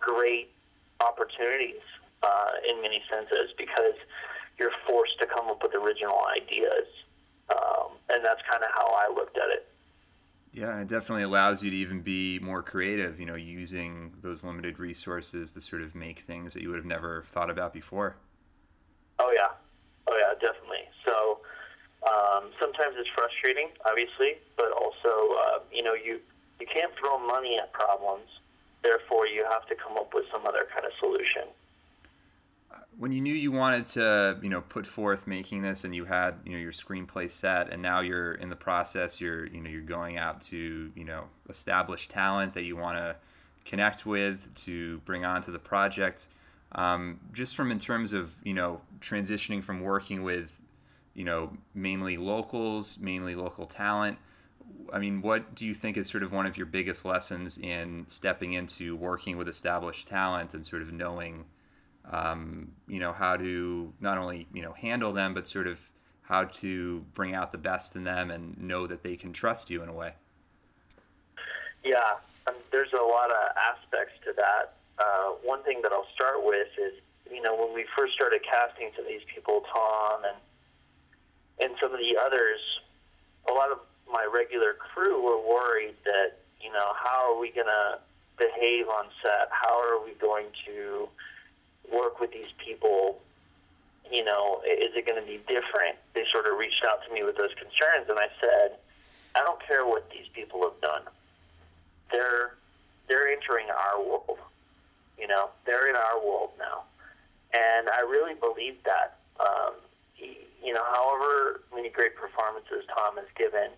[0.00, 0.50] great
[1.00, 1.84] opportunities
[2.22, 3.98] uh, in many senses because
[4.58, 6.88] you're forced to come up with original ideas,
[7.50, 9.68] um, and that's kind of how I looked at it.
[10.52, 13.18] Yeah, it definitely allows you to even be more creative.
[13.18, 16.84] You know, using those limited resources to sort of make things that you would have
[16.84, 18.16] never thought about before.
[19.18, 19.56] Oh yeah,
[20.08, 20.84] oh yeah, definitely.
[21.04, 21.40] So
[22.04, 26.20] um, sometimes it's frustrating, obviously, but also, uh, you know, you
[26.60, 28.28] you can't throw money at problems.
[28.82, 31.48] Therefore, you have to come up with some other kind of solution.
[32.98, 36.34] When you knew you wanted to, you know, put forth making this, and you had,
[36.44, 39.20] you know, your screenplay set, and now you're in the process.
[39.20, 43.16] You're, you know, you're going out to, you know, establish talent that you want to
[43.64, 46.28] connect with to bring onto the project.
[46.72, 50.50] Um, just from in terms of, you know, transitioning from working with
[51.14, 54.18] you know, mainly locals, mainly local talent.
[54.92, 58.06] I mean, what do you think is sort of one of your biggest lessons in
[58.08, 61.44] stepping into working with established talent and sort of knowing,
[62.10, 65.78] um, you know, how to not only you know handle them, but sort of
[66.22, 69.82] how to bring out the best in them and know that they can trust you
[69.82, 70.14] in a way?
[71.84, 74.74] Yeah, um, there's a lot of aspects to that.
[74.98, 76.94] Uh, one thing that I'll start with is,
[77.30, 80.38] you know, when we first started casting some of these people, Tom and
[81.60, 82.60] and some of the others,
[83.48, 83.78] a lot of
[84.10, 87.98] my regular crew were worried that, you know, how are we going to
[88.36, 89.48] behave on set?
[89.50, 91.08] How are we going to
[91.92, 93.20] work with these people?
[94.10, 95.96] You know, is it going to be different?
[96.14, 98.76] They sort of reached out to me with those concerns, and I said,
[99.34, 101.02] I don't care what these people have done.
[102.10, 102.54] They're
[103.08, 104.38] they're entering our world.
[105.18, 106.84] You know, they're in our world now,
[107.52, 109.16] and I really believe that.
[109.40, 109.74] Um,
[110.62, 113.74] you know, however many great performances Tom has given,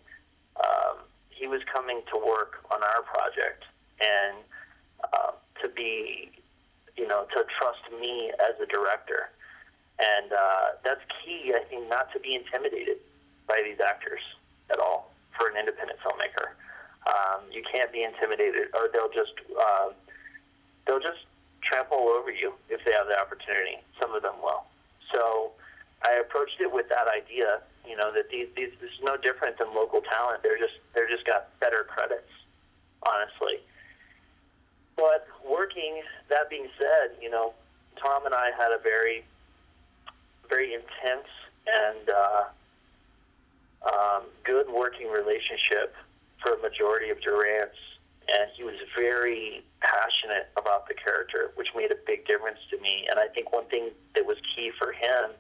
[0.61, 1.01] um,
[1.31, 3.65] he was coming to work on our project
[4.01, 4.37] and
[5.03, 6.31] uh, to be,
[6.97, 9.31] you know, to trust me as a director.
[9.99, 12.99] And uh, that's key, I think, not to be intimidated
[13.47, 14.23] by these actors
[14.71, 16.55] at all for an independent filmmaker.
[17.07, 19.93] Um, you can't be intimidated, or they'll just uh,
[20.87, 21.29] they'll just
[21.63, 23.79] trample over you if they have the opportunity.
[24.01, 24.65] Some of them will.
[25.13, 25.53] So
[26.03, 29.59] I approached it with that idea, you know, that these, these this is no different
[29.59, 30.43] than local talent.
[30.43, 32.31] They're just they're just got better credits,
[33.05, 33.61] honestly.
[34.97, 37.55] But working, that being said, you know,
[38.01, 39.25] Tom and I had a very,
[40.49, 41.29] very intense
[41.67, 42.45] and uh,
[43.89, 45.95] um, good working relationship
[46.43, 47.79] for a majority of Durant's
[48.29, 53.07] and he was very passionate about the character, which made a big difference to me.
[53.11, 55.37] And I think one thing that was key for him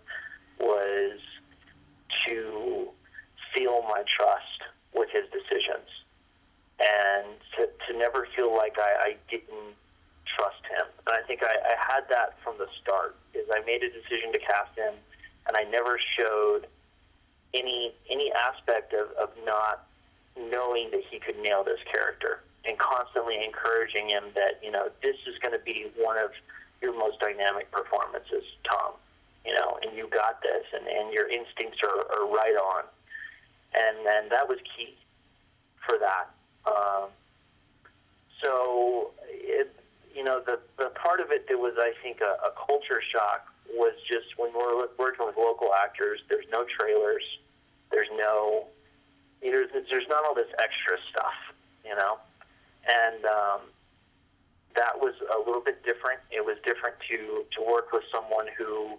[0.60, 1.18] was
[2.26, 2.88] to
[3.54, 4.60] feel my trust
[4.92, 5.88] with his decisions
[6.80, 9.74] and to, to never feel like I, I didn't
[10.26, 10.86] trust him.
[11.06, 13.16] And I think I, I had that from the start.
[13.34, 14.94] Is I made a decision to cast him,
[15.46, 16.66] and I never showed
[17.54, 19.86] any any aspect of, of not
[20.36, 25.16] knowing that he could nail this character and constantly encouraging him that, you know, this
[25.28, 26.30] is going to be one of
[26.82, 28.98] your most dynamic performances, Tom,
[29.44, 32.84] you know, and you got this and, and your instincts are, are right on.
[33.74, 34.96] And then that was key
[35.86, 36.33] for that.
[36.66, 37.08] Um,
[38.40, 39.74] so, it,
[40.14, 43.46] you know, the, the part of it that was, I think, a, a culture shock
[43.72, 47.24] was just when we're working with local actors, there's no trailers,
[47.90, 48.66] there's no,
[49.42, 51.36] you know, there's, there's not all this extra stuff,
[51.84, 52.18] you know?
[52.84, 53.60] and um,
[54.76, 56.20] that was a little bit different.
[56.30, 58.98] It was different to to work with someone who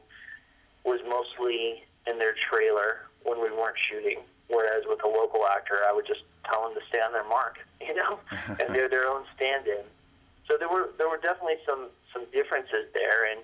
[0.83, 5.93] was mostly in their trailer when we weren't shooting, whereas with a local actor, I
[5.93, 8.19] would just tell them to stay on their mark, you know,
[8.59, 9.85] and they're their own stand-in.
[10.47, 13.41] So there were there were definitely some some differences there, and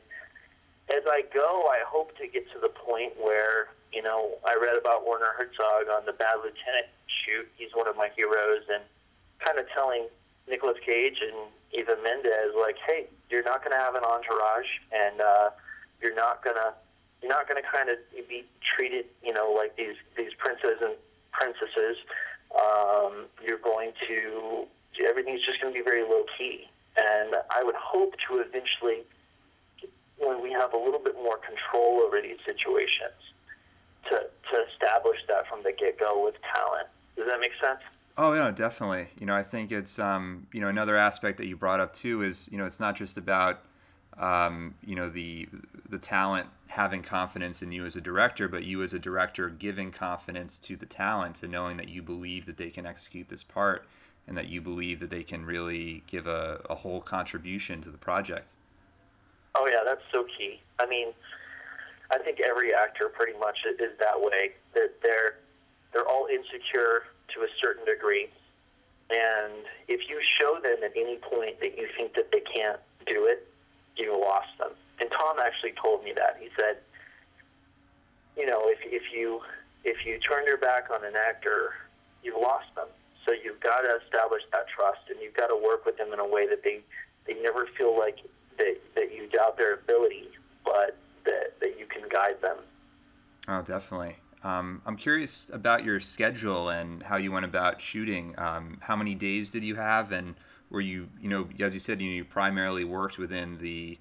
[0.94, 4.78] as I go, I hope to get to the point where you know I read
[4.78, 6.94] about Werner Herzog on the Bad Lieutenant
[7.26, 7.50] shoot.
[7.58, 8.86] He's one of my heroes, and
[9.42, 10.06] kind of telling
[10.48, 15.22] Nicolas Cage and Eva Mendes, like, hey, you're not going to have an entourage, and
[15.22, 15.50] uh,
[16.02, 16.74] you're not going to
[17.22, 20.96] you're not going to kind of be treated, you know, like these these princes and
[21.32, 21.98] princesses.
[22.52, 24.68] Um, you're going to
[25.08, 29.06] everything's just going to be very low key, and I would hope to eventually,
[30.20, 33.18] when we have a little bit more control over these situations,
[34.10, 36.88] to to establish that from the get go with talent.
[37.16, 37.82] Does that make sense?
[38.18, 39.08] Oh, yeah, definitely.
[39.20, 42.24] You know, I think it's um, you know another aspect that you brought up too
[42.24, 43.62] is you know it's not just about
[44.18, 45.48] um, you know the
[45.90, 49.92] the talent having confidence in you as a director, but you as a director giving
[49.92, 53.86] confidence to the talent and knowing that you believe that they can execute this part
[54.26, 57.98] and that you believe that they can really give a, a whole contribution to the
[57.98, 58.48] project.
[59.54, 60.62] Oh yeah, that's so key.
[60.80, 61.10] I mean,
[62.10, 64.52] I think every actor pretty much is that way.
[64.74, 65.36] They're they're,
[65.92, 67.04] they're all insecure
[67.36, 68.30] to a certain degree.
[69.10, 73.26] And if you show them at any point that you think that they can't do
[73.26, 73.46] it,
[73.98, 74.72] you lost them.
[75.02, 76.38] And Tom actually told me that.
[76.40, 76.78] He said,
[78.38, 79.42] you know, if if you
[79.84, 81.74] if you turn your back on an actor,
[82.24, 82.88] you've lost them.
[83.26, 86.20] So you've got to establish that trust, and you've got to work with them in
[86.20, 86.82] a way that they
[87.26, 88.20] they never feel like
[88.58, 90.30] that that you doubt their ability,
[90.64, 92.58] but that that you can guide them.
[93.48, 94.18] Oh, definitely.
[94.44, 98.36] Um, I'm curious about your schedule and how you went about shooting.
[98.38, 100.36] Um, how many days did you have, and
[100.70, 104.00] were you, you know, as you said, you, you primarily worked within the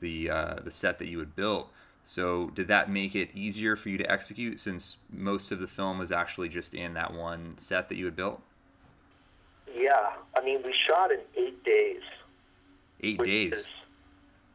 [0.00, 1.70] the uh, the set that you had built.
[2.04, 5.98] So did that make it easier for you to execute since most of the film
[5.98, 8.42] was actually just in that one set that you had built?
[9.74, 12.02] Yeah, I mean, we shot in eight days.
[13.00, 13.66] Eight days.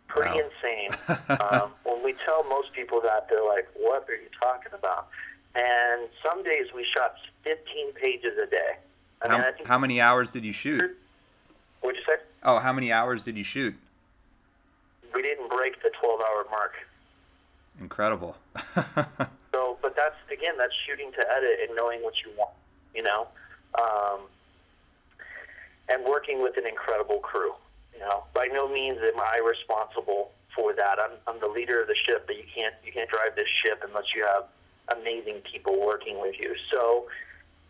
[0.08, 0.41] pretty wow.
[0.45, 1.19] insane.
[1.39, 5.08] um, when we tell most people that, they're like, "What are you talking about?"
[5.56, 8.78] And some days we shot 15 pages a day.
[9.21, 10.95] I how, mean, I how many hours did you shoot?
[11.82, 12.21] What'd you say?
[12.43, 13.75] Oh, how many hours did you shoot?
[15.13, 16.74] We didn't break the 12-hour mark.
[17.80, 18.36] Incredible.
[19.52, 22.52] so, but that's again, that's shooting to edit and knowing what you want,
[22.93, 23.28] you know,
[23.80, 24.28] um,
[25.88, 27.54] and working with an incredible crew.
[27.93, 31.00] You know, by no means am I responsible for that.
[31.00, 33.84] I'm, I'm the leader of the ship, but you can't you can't drive this ship
[33.88, 34.48] unless you have
[35.00, 36.56] amazing people working with you.
[36.72, 37.08] So,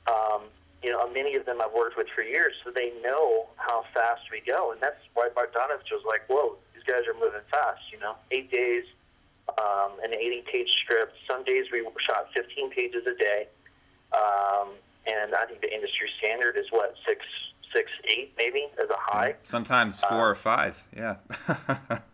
[0.08, 0.50] um,
[0.82, 4.24] you know, many of them I've worked with for years, so they know how fast
[4.32, 8.00] we go, and that's why Bogdanovich was like, "Whoa, these guys are moving fast." You
[8.00, 8.86] know, eight days,
[9.58, 11.14] um, an 80-page script.
[11.28, 13.48] Some days we shot 15 pages a day,
[14.16, 14.72] um,
[15.06, 17.26] and I think the industry standard is what six,
[17.74, 19.36] six, eight, maybe as a high.
[19.44, 20.84] Sometimes four um, or five.
[20.96, 21.18] Yeah.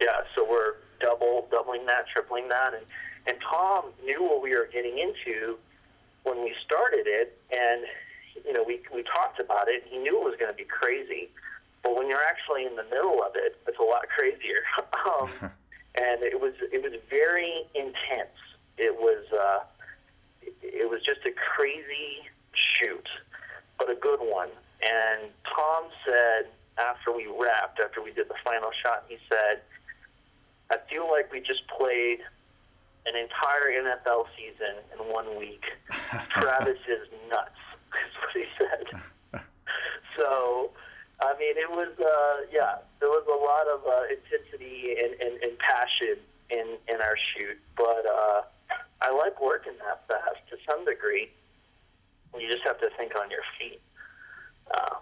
[0.01, 0.25] yeah.
[0.33, 2.85] So we're double, doubling that, tripling that, and
[3.27, 5.57] and Tom knew what we were getting into
[6.23, 7.85] when we started it, and
[8.45, 9.83] you know, we we talked about it.
[9.89, 11.29] He knew it was going to be crazy,
[11.85, 14.65] but when you're actually in the middle of it, it's a lot crazier.
[15.05, 15.29] um,
[15.93, 18.33] and it was it was very intense.
[18.81, 19.61] It was uh,
[20.41, 23.05] it was just a crazy shoot,
[23.77, 24.49] but a good one.
[24.81, 26.49] And Tom said
[26.81, 29.61] after we wrapped, after we did the final shot, he said,
[30.73, 32.25] "I feel like we just played
[33.05, 35.61] an entire NFL season in one week.
[36.33, 37.61] Travis is nuts.
[37.93, 39.41] That's what he said.
[40.17, 40.71] so,
[41.21, 45.41] I mean, it was uh, yeah, there was a lot of uh, intensity and, and,
[45.41, 46.17] and passion
[46.49, 48.41] in in our shoot, but uh,
[49.01, 51.29] I like working that fast to some degree.
[52.37, 53.79] You just have to think on your feet,
[54.73, 54.95] uh,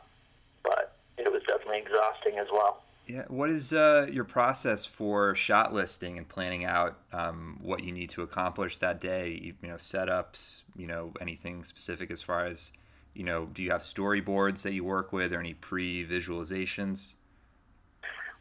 [0.64, 2.84] but it was definitely exhausting as well.
[3.08, 7.92] Yeah, what is uh, your process for shot listing and planning out um, what you
[7.92, 9.30] need to accomplish that day?
[9.42, 10.62] You, you know, setups.
[10.76, 12.72] You know, anything specific as far as
[13.14, 17.14] you know, do you have storyboards that you work with or any pre-visualizations?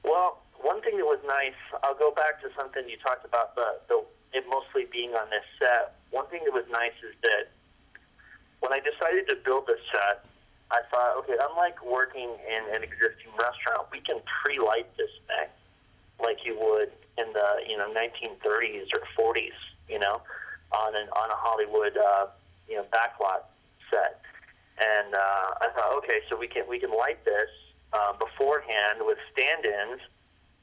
[0.04, 3.78] Well, one thing that was nice, I'll go back to something you talked about, the,
[3.88, 6.00] the it mostly being on this set.
[6.10, 7.52] One thing that was nice is that
[8.60, 10.24] when I decided to build this set,
[10.72, 15.52] I thought, okay, unlike working in an existing restaurant, we can pre-light this thing
[16.16, 16.88] like you would
[17.20, 19.58] in the you know 1930s or 40s,
[19.88, 20.22] you know,
[20.72, 22.32] on an on a Hollywood uh,
[22.68, 23.44] you know backlot
[23.90, 24.22] set.
[24.80, 27.50] And uh, I thought, okay, so we can we can light this
[27.92, 30.00] uh, beforehand with stand-ins,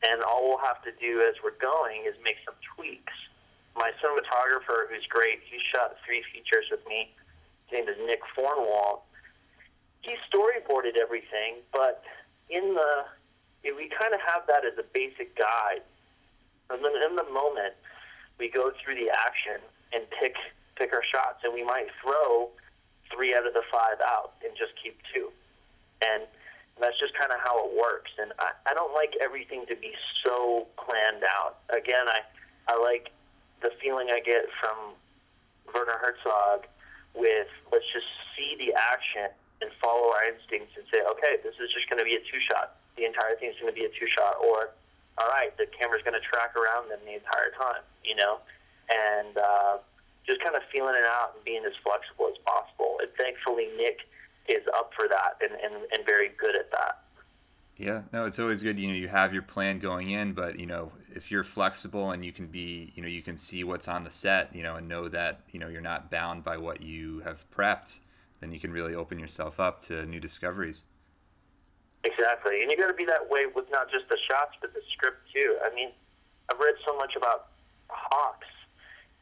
[0.02, 3.14] and all we'll have to do as we're going is make some tweaks.
[3.78, 7.14] My cinematographer, who's great, he shot three features with me.
[7.70, 9.06] His name is Nick Fornwall.
[10.02, 12.02] He storyboarded everything, but
[12.50, 13.06] in the
[13.64, 15.86] we kind of have that as a basic guide.
[16.70, 17.76] And then in the moment,
[18.40, 19.62] we go through the action
[19.94, 20.36] and pick
[20.76, 22.50] pick our shots, and we might throw
[23.14, 25.30] three out of the five out and just keep two.
[26.02, 26.24] And
[26.80, 28.12] that's just kind of how it works.
[28.18, 29.92] And I, I don't like everything to be
[30.24, 31.60] so planned out.
[31.70, 32.24] Again, I,
[32.72, 33.12] I like
[33.62, 34.96] the feeling I get from
[35.76, 36.66] Werner Herzog
[37.14, 38.08] with let's just
[38.38, 39.28] see the action
[39.60, 42.40] and follow our instincts and say, okay, this is just going to be a two
[42.48, 42.80] shot.
[42.96, 44.40] The entire thing is going to be a two shot.
[44.40, 44.72] Or,
[45.20, 48.40] all right, the camera's going to track around them the entire time, you know?
[48.88, 49.84] And, uh,
[50.26, 52.98] just kind of feeling it out and being as flexible as possible.
[53.02, 54.06] And thankfully, Nick
[54.48, 57.06] is up for that and, and, and very good at that.
[57.80, 58.78] Yeah, no, it's always good.
[58.78, 62.26] You know, you have your plan going in, but you know, if you're flexible and
[62.26, 64.90] you can be, you know, you can see what's on the set, you know, and
[64.90, 68.00] know that you know you're not bound by what you have prepped,
[68.42, 70.84] then you can really open yourself up to new discoveries.
[72.04, 74.82] Exactly, and you got to be that way with not just the shots, but the
[74.92, 75.56] script too.
[75.64, 75.92] I mean,
[76.52, 77.48] I've read so much about
[77.88, 78.48] Hawks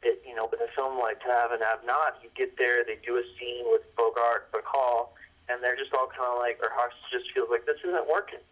[0.03, 2.85] that you know, with a film like To Have and Have Not, you get there,
[2.85, 5.17] they do a scene with Bogart, Bacall,
[5.49, 8.43] and they're just all kind of like, or Hawks just feels like this isn't working,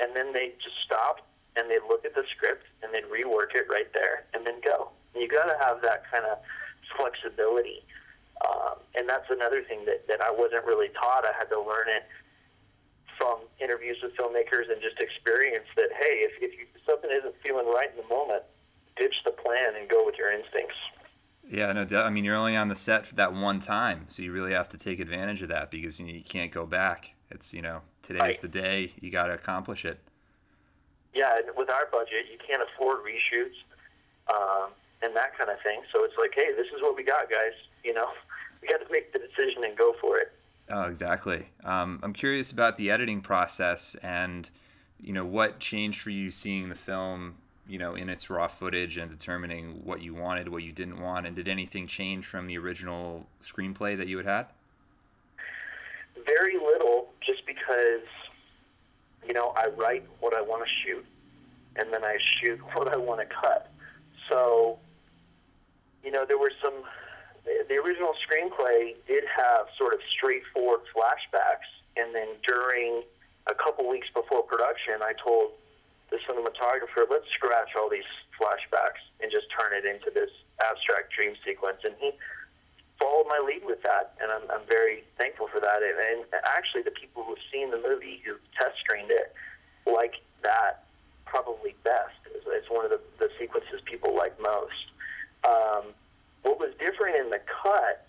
[0.00, 1.20] and then they just stop
[1.54, 4.90] and they look at the script and they rework it right there and then go.
[5.14, 6.42] You got to have that kind of
[6.98, 7.86] flexibility,
[8.42, 11.22] um, and that's another thing that that I wasn't really taught.
[11.22, 12.02] I had to learn it
[13.14, 17.70] from interviews with filmmakers and just experience that hey, if if you, something isn't feeling
[17.70, 18.42] right in the moment,
[18.96, 20.76] ditch the plan and go with your instincts.
[21.48, 22.06] Yeah, no doubt.
[22.06, 24.68] I mean, you're only on the set for that one time, so you really have
[24.70, 27.14] to take advantage of that because you, know, you can't go back.
[27.30, 28.40] It's you know today's right.
[28.40, 30.00] the day you got to accomplish it.
[31.14, 33.60] Yeah, and with our budget, you can't afford reshoots
[34.28, 34.70] um,
[35.02, 35.80] and that kind of thing.
[35.92, 37.52] So it's like, hey, this is what we got, guys.
[37.84, 38.08] You know,
[38.62, 40.32] we got to make the decision and go for it.
[40.70, 41.48] Oh, exactly.
[41.62, 44.48] Um, I'm curious about the editing process and
[45.00, 47.34] you know what changed for you seeing the film
[47.66, 51.26] you know, in its raw footage and determining what you wanted, what you didn't want,
[51.26, 54.46] and did anything change from the original screenplay that you had had?
[56.26, 58.06] Very little, just because,
[59.26, 61.04] you know, I write what I want to shoot,
[61.76, 63.70] and then I shoot what I want to cut.
[64.28, 64.78] So,
[66.02, 66.82] you know, there were some.
[67.68, 73.02] The original screenplay did have sort of straightforward flashbacks, and then during
[73.46, 75.52] a couple weeks before production, I told
[76.14, 78.06] the cinematographer, let's scratch all these
[78.38, 80.30] flashbacks and just turn it into this
[80.62, 81.82] abstract dream sequence.
[81.82, 82.14] And he
[83.02, 85.82] followed my lead with that, and I'm, I'm very thankful for that.
[85.82, 89.34] And, and actually, the people who've seen the movie, who test screened it,
[89.90, 90.86] like that
[91.26, 92.14] probably best.
[92.30, 94.94] It's, it's one of the, the sequences people like most.
[95.42, 95.90] Um,
[96.46, 98.06] what was different in the cut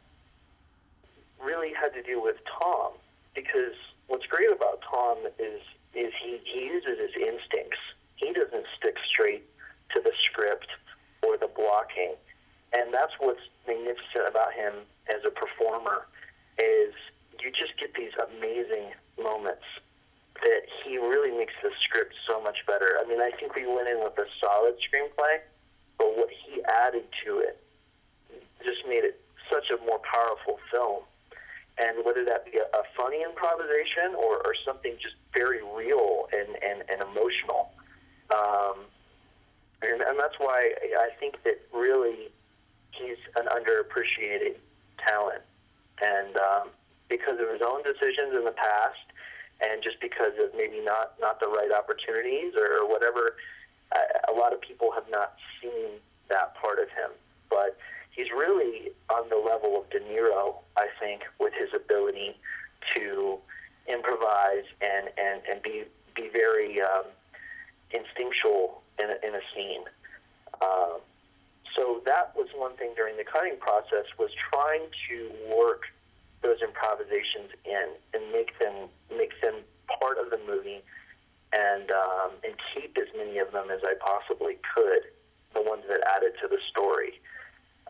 [1.41, 2.93] really had to do with Tom,
[3.33, 3.73] because
[4.05, 7.79] what's great about Tom is is he, he uses his instincts.
[8.15, 9.43] He doesn't stick straight
[9.93, 10.67] to the script
[11.23, 12.15] or the blocking.
[12.73, 14.73] And that's what's magnificent about him
[15.07, 16.07] as a performer
[16.57, 16.93] is
[17.39, 18.91] you just get these amazing
[19.21, 19.65] moments
[20.41, 22.99] that he really makes the script so much better.
[22.99, 25.39] I mean, I think we went in with a solid screenplay,
[25.97, 27.61] but what he added to it
[28.63, 31.03] just made it such a more powerful film
[31.77, 36.55] and whether that be a, a funny improvisation or, or something just very real and,
[36.63, 37.71] and, and emotional.
[38.31, 38.85] Um,
[39.81, 42.31] and, and that's why I think that really
[42.91, 44.55] he's an underappreciated
[44.97, 45.43] talent.
[46.01, 46.69] And um,
[47.09, 49.05] because of his own decisions in the past
[49.61, 53.35] and just because of maybe not not the right opportunities or whatever,
[54.27, 57.11] a lot of people have not seen that part of him.
[57.49, 57.77] But
[58.11, 62.35] he's really on the level of De Niro, I think, with his ability
[62.95, 63.37] to
[63.87, 65.83] improvise and and and be
[66.15, 67.05] be very um,
[67.91, 69.85] instinctual in a, in a scene.
[70.61, 70.99] Um,
[71.75, 75.83] so that was one thing during the cutting process was trying to work
[76.41, 79.65] those improvisations in and make them make them
[79.99, 80.81] part of the movie
[81.51, 85.03] and um, and keep as many of them as I possibly could,
[85.53, 87.19] the ones that added to the story.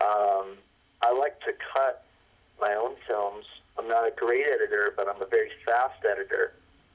[0.02, 0.58] Um,
[1.02, 2.06] I like to cut
[2.60, 3.46] my own films.
[3.78, 6.54] I'm not a great editor, but I'm a very fast editor,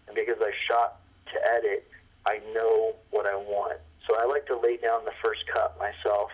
[0.09, 1.01] and because I shot
[1.33, 1.87] to edit,
[2.27, 3.81] I know what I want.
[4.07, 6.31] So I like to lay down the first cut myself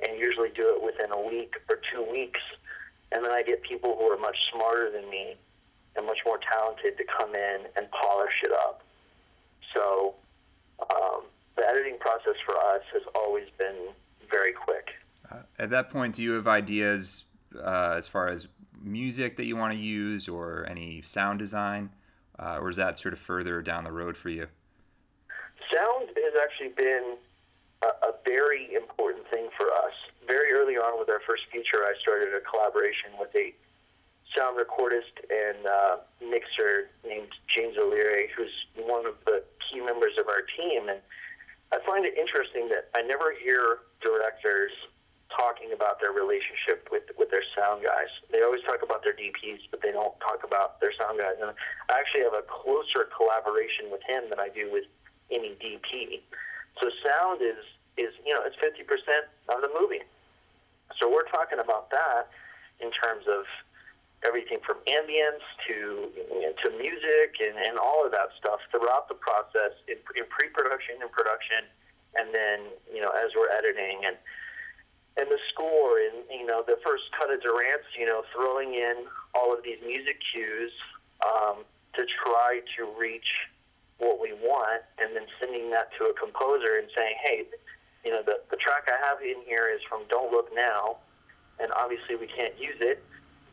[0.00, 2.40] and usually do it within a week or two weeks.
[3.12, 5.36] And then I get people who are much smarter than me
[5.96, 8.82] and much more talented to come in and polish it up.
[9.72, 10.14] So
[10.90, 11.24] um,
[11.56, 13.88] the editing process for us has always been
[14.30, 14.88] very quick.
[15.30, 17.24] Uh, at that point, do you have ideas
[17.56, 18.48] uh, as far as
[18.80, 21.90] music that you want to use or any sound design?
[22.38, 24.46] Uh, or is that sort of further down the road for you?
[25.72, 27.16] Sound has actually been
[27.82, 29.94] a, a very important thing for us.
[30.26, 33.54] Very early on with our first feature, I started a collaboration with a
[34.34, 40.26] sound recordist and uh, mixer named James O'Leary, who's one of the key members of
[40.28, 40.88] our team.
[40.88, 41.00] And
[41.72, 44.72] I find it interesting that I never hear directors
[45.34, 48.10] talking about their relationship with with their sound guys.
[48.30, 51.38] They always talk about their DPs, but they don't talk about their sound guys.
[51.42, 51.50] And
[51.90, 54.86] I actually have a closer collaboration with him than I do with
[55.30, 56.20] any DP.
[56.80, 57.60] So sound is
[57.96, 60.04] is you know it's fifty percent of the movie.
[61.00, 62.30] So we're talking about that
[62.78, 63.44] in terms of
[64.24, 69.08] everything from ambience to you know, to music and, and all of that stuff throughout
[69.08, 71.68] the process in, in pre-production and production,
[72.16, 72.58] and then
[72.92, 74.16] you know as we're editing and
[75.16, 79.08] and the score and you know the first cut of Durant's you know throwing in
[79.34, 80.72] all of these music cues
[81.24, 81.64] um,
[81.94, 83.28] to try to reach
[83.98, 87.38] what we want and then sending that to a composer and saying, hey,
[88.04, 91.00] you know, the, the track I have in here is from Don't Look Now,
[91.58, 93.02] and obviously we can't use it,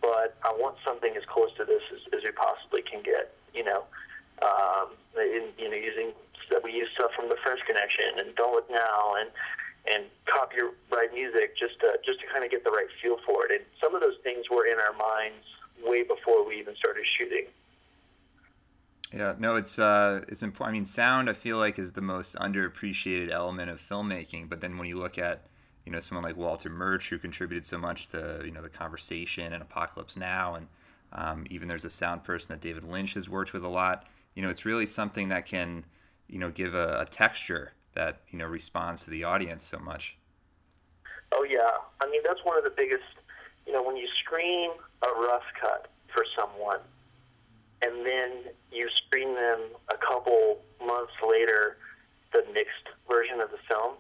[0.04, 3.64] but I want something as close to this as, as we possibly can get, you
[3.64, 3.88] know.
[4.44, 6.12] Um, in, you know, using
[6.64, 9.30] we use stuff from the French Connection and Don't Look Now and
[9.84, 13.52] and copyright music just to just to kind of get the right feel for it.
[13.52, 15.48] And some of those things were in our minds
[15.84, 17.48] way before we even started shooting.
[19.16, 20.76] Yeah, no, it's uh, it's important.
[20.76, 24.50] I mean, sound I feel like is the most underappreciated element of filmmaking.
[24.50, 25.46] But then when you look at
[25.86, 29.54] you know someone like Walter Murch who contributed so much to you know the conversation
[29.54, 30.68] and Apocalypse Now, and
[31.12, 34.08] um, even there's a sound person that David Lynch has worked with a lot.
[34.34, 35.86] You know, it's really something that can
[36.28, 40.18] you know give a, a texture that you know responds to the audience so much.
[41.32, 41.70] Oh yeah,
[42.02, 43.04] I mean that's one of the biggest.
[43.68, 44.72] You know, when you screen
[45.04, 46.80] a rough cut for someone
[47.84, 48.30] and then
[48.72, 49.60] you screen them
[49.92, 51.76] a couple months later,
[52.32, 54.00] the mixed version of the film.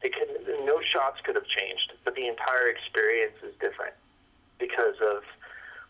[0.00, 0.28] It can,
[0.64, 3.94] no shots could have changed, but the entire experience is different
[4.58, 5.22] because of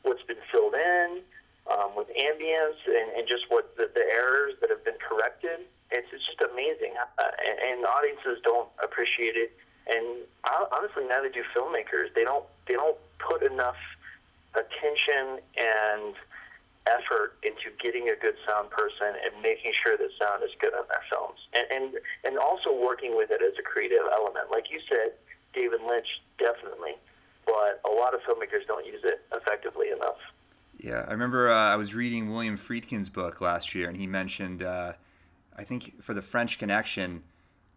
[0.03, 1.23] what's been filled in
[1.71, 5.69] um, with ambience and, and just what the, the errors that have been corrected.
[5.91, 9.53] It's, it's just amazing, uh, and, and audiences don't appreciate it.
[9.89, 12.13] And honestly, neither do filmmakers.
[12.15, 12.45] They don't.
[12.67, 13.81] They don't put enough
[14.53, 16.13] attention and
[16.89, 20.89] effort into getting a good sound person and making sure the sound is good on
[20.89, 21.89] their films, and and
[22.25, 24.51] and also working with it as a creative element.
[24.51, 25.13] Like you said,
[25.53, 26.09] David Lynch
[26.39, 26.97] definitely,
[27.47, 30.21] but a lot of filmmakers don't use it effectively enough.
[30.79, 34.63] Yeah, I remember uh, I was reading William Friedkin's book last year, and he mentioned,
[34.63, 34.93] uh,
[35.57, 37.25] I think for the French Connection,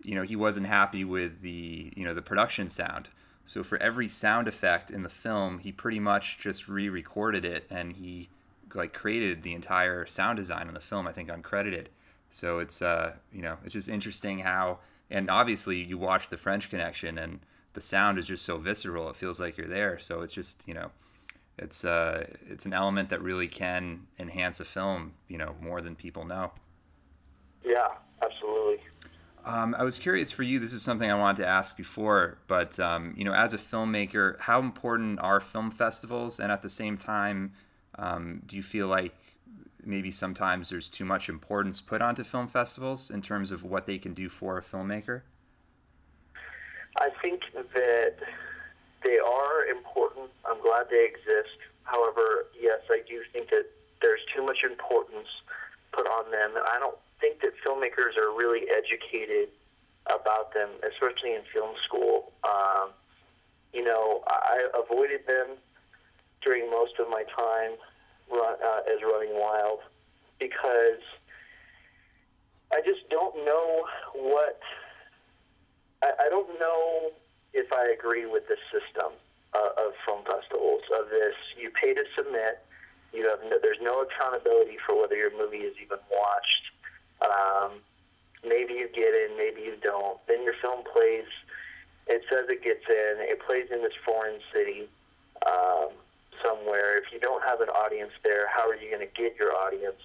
[0.04, 3.10] you know, he wasn't happy with the you know the production sound.
[3.46, 7.94] So for every sound effect in the film, he pretty much just re-recorded it, and
[7.94, 8.30] he
[8.76, 11.08] like created the entire sound design on the film.
[11.08, 11.88] I think uncredited.
[12.32, 16.70] So it's uh, you know it's just interesting how and obviously you watch the French
[16.70, 17.40] Connection and
[17.74, 19.10] the sound is just so visceral.
[19.10, 20.00] It feels like you're there.
[20.00, 20.92] So it's just you know
[21.58, 25.14] it's uh, it's an element that really can enhance a film.
[25.28, 26.52] You know more than people know.
[27.64, 27.88] Yeah,
[28.22, 28.80] absolutely.
[29.44, 30.60] Um, I was curious for you.
[30.60, 34.40] This is something I wanted to ask before, but um, you know, as a filmmaker,
[34.40, 37.54] how important are film festivals, and at the same time,
[37.98, 39.14] um, do you feel like
[39.84, 43.98] maybe sometimes there's too much importance put onto film festivals in terms of what they
[43.98, 45.22] can do for a filmmaker?
[46.98, 48.16] I think that
[49.04, 50.30] they are important.
[50.46, 51.58] I'm glad they exist.
[51.84, 53.66] However, yes, I do think that
[54.02, 55.28] there's too much importance
[55.92, 59.50] put on them, I don't think that filmmakers are really educated
[60.08, 62.32] about them, especially in film school.
[62.44, 62.92] Um,
[63.74, 65.60] you know, I avoided them
[66.44, 67.78] during most of my time
[68.32, 69.80] run, uh, as Running Wild
[70.42, 71.06] because
[72.74, 73.86] I just don't know
[74.18, 74.60] what
[76.02, 77.14] I, don't know
[77.54, 79.14] if I agree with the system
[79.54, 81.38] uh, of film festivals of this.
[81.62, 82.66] You pay to submit.
[83.14, 86.66] You have no, there's no accountability for whether your movie is even watched.
[87.22, 87.86] Um,
[88.42, 90.18] maybe you get in, maybe you don't.
[90.26, 91.30] Then your film plays.
[92.08, 93.22] It says it gets in.
[93.22, 94.90] It plays in this foreign city
[95.46, 95.94] um,
[96.44, 96.98] somewhere.
[96.98, 100.02] If you don't have an audience there, how are you going to get your audience?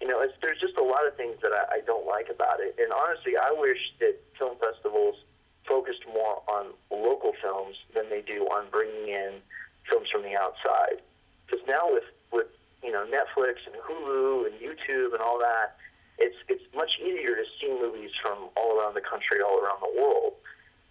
[0.00, 2.76] You know, there's just a lot of things that I, I don't like about it.
[2.76, 5.16] And honestly, I wish that film festivals
[5.64, 9.40] focused more on local films than they do on bringing in
[9.88, 11.02] films from the outside.
[11.46, 12.50] Because now with with
[12.82, 15.78] you know Netflix and Hulu and YouTube and all that,
[16.18, 19.94] it's it's much easier to see movies from all around the country, all around the
[20.00, 20.34] world.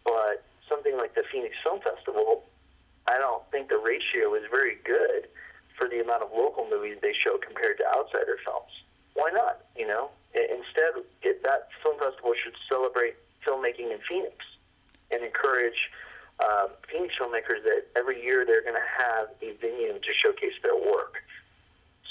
[0.04, 2.44] But something like the Phoenix Film Festival,
[3.08, 5.30] I don't think the ratio is very good
[5.78, 8.72] for the amount of local movies they show compared to outsider films.
[9.14, 9.66] Why not?
[9.76, 14.36] You know, instead, it, that film festival should celebrate filmmaking in Phoenix
[15.12, 15.78] and encourage
[16.39, 20.76] uh, Phoenix filmmakers that every year they're going to have a venue to showcase their
[20.76, 21.16] work.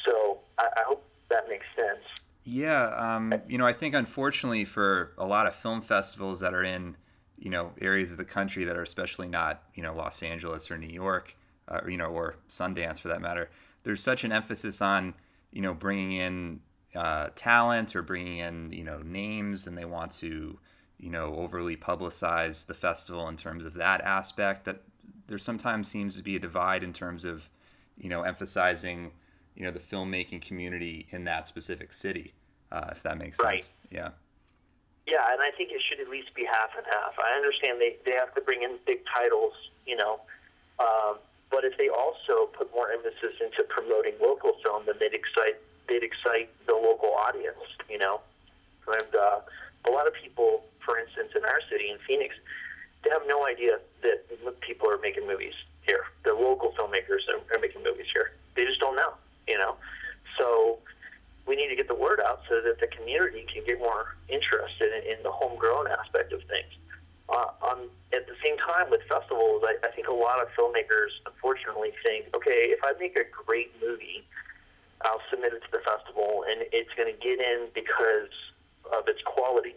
[0.05, 2.05] So I, I hope that makes sense.
[2.45, 6.62] Yeah, um, you know, I think unfortunately for a lot of film festivals that are
[6.62, 6.97] in,
[7.45, 10.78] you know, areas of the country that are especially not, you know, Los Angeles or
[10.78, 11.36] New York,
[11.68, 13.51] uh, or, you know, or Sundance for that matter,
[13.82, 15.12] there's such an emphasis on,
[15.53, 16.61] you know, bringing in
[16.95, 20.59] uh, talent or bringing in, you know, names, and they want to,
[20.99, 24.64] you know, overly publicize the festival in terms of that aspect.
[24.64, 24.80] That
[25.26, 27.51] there sometimes seems to be a divide in terms of,
[27.99, 29.12] you know, emphasizing,
[29.55, 32.32] you know, the filmmaking community in that specific city,
[32.72, 33.61] uh, if that makes right.
[33.61, 33.74] sense.
[33.90, 34.11] Yeah.
[35.07, 37.18] Yeah, and I think it should at least be half and half.
[37.20, 39.52] I understand they, they have to bring in big titles,
[39.84, 40.20] you know,
[40.80, 45.61] um, but if they also put more emphasis into promoting local film, then they'd excite
[45.86, 48.20] they'd excite the local audience, you know.
[48.88, 49.40] And uh,
[49.84, 52.36] a lot of people for instance, in our city, in Phoenix,
[53.02, 54.20] they have no idea that
[54.61, 56.05] people are making movies here.
[56.24, 58.32] The local filmmakers are, are making movies here.
[58.55, 59.16] They just don't know,
[59.48, 59.76] you know.
[60.38, 60.78] So
[61.47, 64.92] we need to get the word out so that the community can get more interested
[64.92, 66.72] in, in the homegrown aspect of things.
[67.28, 71.12] Uh, on, at the same time, with festivals, I, I think a lot of filmmakers
[71.24, 74.24] unfortunately think, okay, if I make a great movie,
[75.05, 78.32] I'll submit it to the festival, and it's going to get in because
[78.92, 79.76] of its quality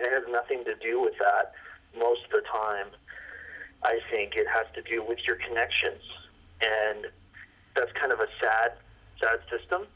[0.00, 1.52] it has nothing to do with that
[1.96, 2.88] most of the time.
[3.82, 6.04] I think it has to do with your connections.
[6.60, 7.08] And
[7.76, 8.76] that's kind of a sad,
[9.20, 9.86] sad system,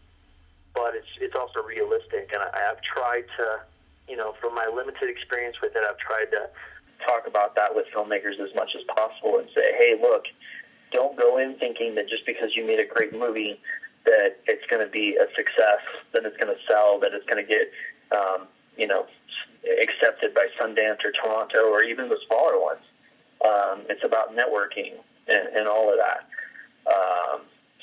[0.75, 2.31] but it's, it's also realistic.
[2.35, 3.62] And I, I've tried to,
[4.09, 6.51] you know, from my limited experience with it, I've tried to
[7.07, 10.25] talk about that with filmmakers as much as possible and say, hey, look,
[10.93, 13.61] don't go in thinking that just because you made a great movie
[14.05, 17.41] that it's going to be a success, that it's going to sell, that it's going
[17.43, 17.72] to get,
[18.12, 18.47] um,
[18.77, 19.07] you know,
[19.81, 22.85] accepted by Sundance or Toronto or even the smaller ones.
[23.45, 24.93] Um, it's about networking
[25.27, 26.29] and, and all of that.
[26.87, 27.41] Um,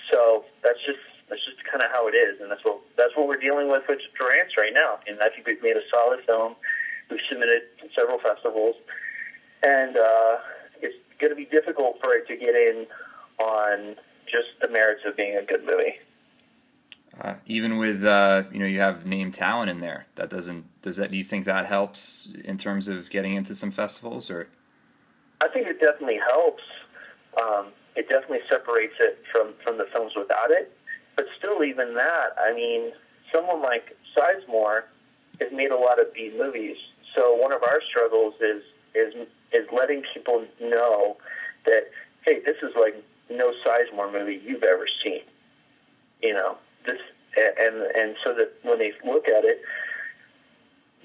[0.10, 1.00] so that's just
[1.32, 3.84] that's just kind of how it is, and that's what that's what we're dealing with
[3.88, 5.00] with Durant's right now.
[5.08, 6.60] And I think we've made a solid film.
[7.10, 8.76] We've submitted to several festivals,
[9.64, 10.44] and uh,
[10.84, 12.86] it's going to be difficult for it to get in
[13.40, 13.96] on
[14.28, 15.96] just the merits of being a good movie.
[17.20, 20.98] Uh, even with uh, you know you have name talent in there, that doesn't does
[20.98, 21.12] that?
[21.12, 24.50] Do you think that helps in terms of getting into some festivals, or?
[25.40, 26.64] I think it definitely helps.
[27.42, 30.76] Um, it definitely separates it from from the films without it.
[31.22, 32.94] But still, even that, I mean,
[33.32, 34.82] someone like Sizemore
[35.40, 36.78] has made a lot of B movies.
[37.14, 38.64] So one of our struggles is
[38.96, 39.14] is
[39.54, 41.18] is letting people know
[41.66, 41.92] that
[42.26, 42.96] hey, this is like
[43.30, 45.22] no Sizemore movie you've ever seen.
[46.24, 46.58] You know,
[46.88, 46.98] this
[47.38, 49.62] and and so that when they look at it,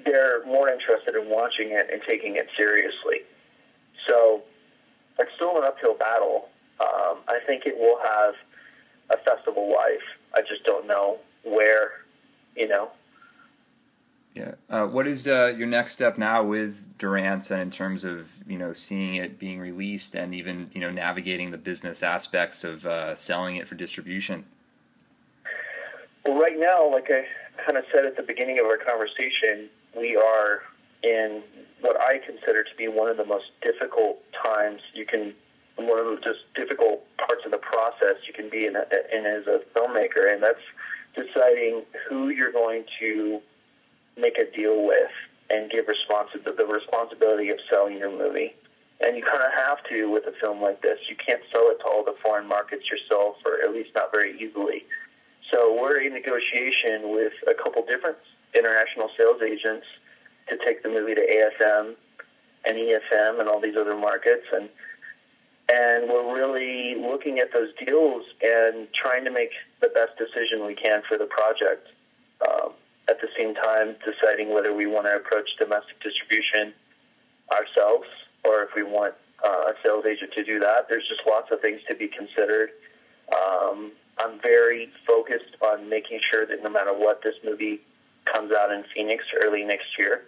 [0.03, 3.21] they're more interested in watching it and taking it seriously.
[4.07, 4.41] So
[5.19, 6.49] it's still an uphill battle.
[6.81, 8.35] Um, I think it will have
[9.11, 10.02] a festival life.
[10.34, 11.90] I just don't know where,
[12.57, 12.90] you know.
[14.34, 14.57] Yeah.
[14.68, 18.59] Uh, what is uh, your next step now with Durant's and in terms of you
[18.59, 23.16] know seeing it being released and even you know navigating the business aspects of uh,
[23.16, 24.44] selling it for distribution?
[26.22, 27.24] Well, right now, like I
[27.64, 30.61] kind of said at the beginning of our conversation, we are
[31.02, 31.42] in
[31.80, 35.34] what I consider to be one of the most difficult times you can,
[35.76, 39.47] one of the just difficult parts of the process you can be in, in as
[39.47, 40.62] a filmmaker, and that's
[41.14, 43.41] deciding who you're going to
[44.16, 45.11] make a deal with
[45.51, 48.55] and give responsi- the responsibility of selling your movie.
[49.01, 50.99] And you kind of have to with a film like this.
[51.09, 54.35] You can't sell it to all the foreign markets yourself, or at least not very
[54.41, 54.85] easily.
[55.53, 58.16] So we're in negotiation with a couple different
[58.55, 59.87] international sales agents
[60.49, 61.95] to take the movie to AFM
[62.64, 64.47] and EFM and all these other markets.
[64.53, 64.68] And
[65.69, 69.51] and we're really looking at those deals and trying to make
[69.81, 71.89] the best decision we can for the project.
[72.47, 72.73] Um,
[73.09, 76.75] at the same time, deciding whether we want to approach domestic distribution
[77.51, 78.07] ourselves
[78.45, 79.14] or if we want
[79.45, 80.89] uh, a sales agent to do that.
[80.89, 82.71] There's just lots of things to be considered.
[83.31, 87.81] Um, I'm very focused on making sure that no matter what, this movie
[88.25, 90.23] comes out in Phoenix early next year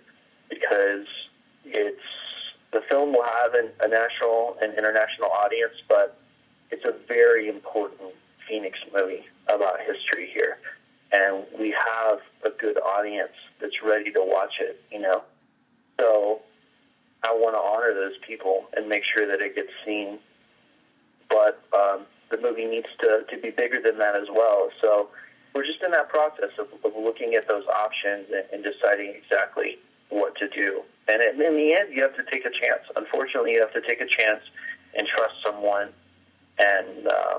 [0.48, 1.06] because
[1.64, 2.00] it's
[2.72, 6.18] the film will have an, a national and international audience, but
[6.70, 8.12] it's a very important
[8.48, 10.58] Phoenix movie about history here,
[11.12, 14.80] and we have a good audience that's ready to watch it.
[14.92, 15.22] You know,
[15.98, 16.40] so
[17.22, 20.18] I want to honor those people and make sure that it gets seen.
[21.28, 24.70] But um, the movie needs to, to be bigger than that as well.
[24.80, 25.08] So
[25.54, 29.78] we're just in that process of, of looking at those options and, and deciding exactly
[30.10, 30.82] what to do.
[31.08, 32.82] And in the end, you have to take a chance.
[32.94, 34.42] Unfortunately, you have to take a chance
[34.94, 35.88] and trust someone
[36.58, 37.38] and, uh,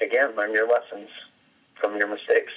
[0.00, 1.08] again, learn your lessons
[1.80, 2.52] from your mistakes.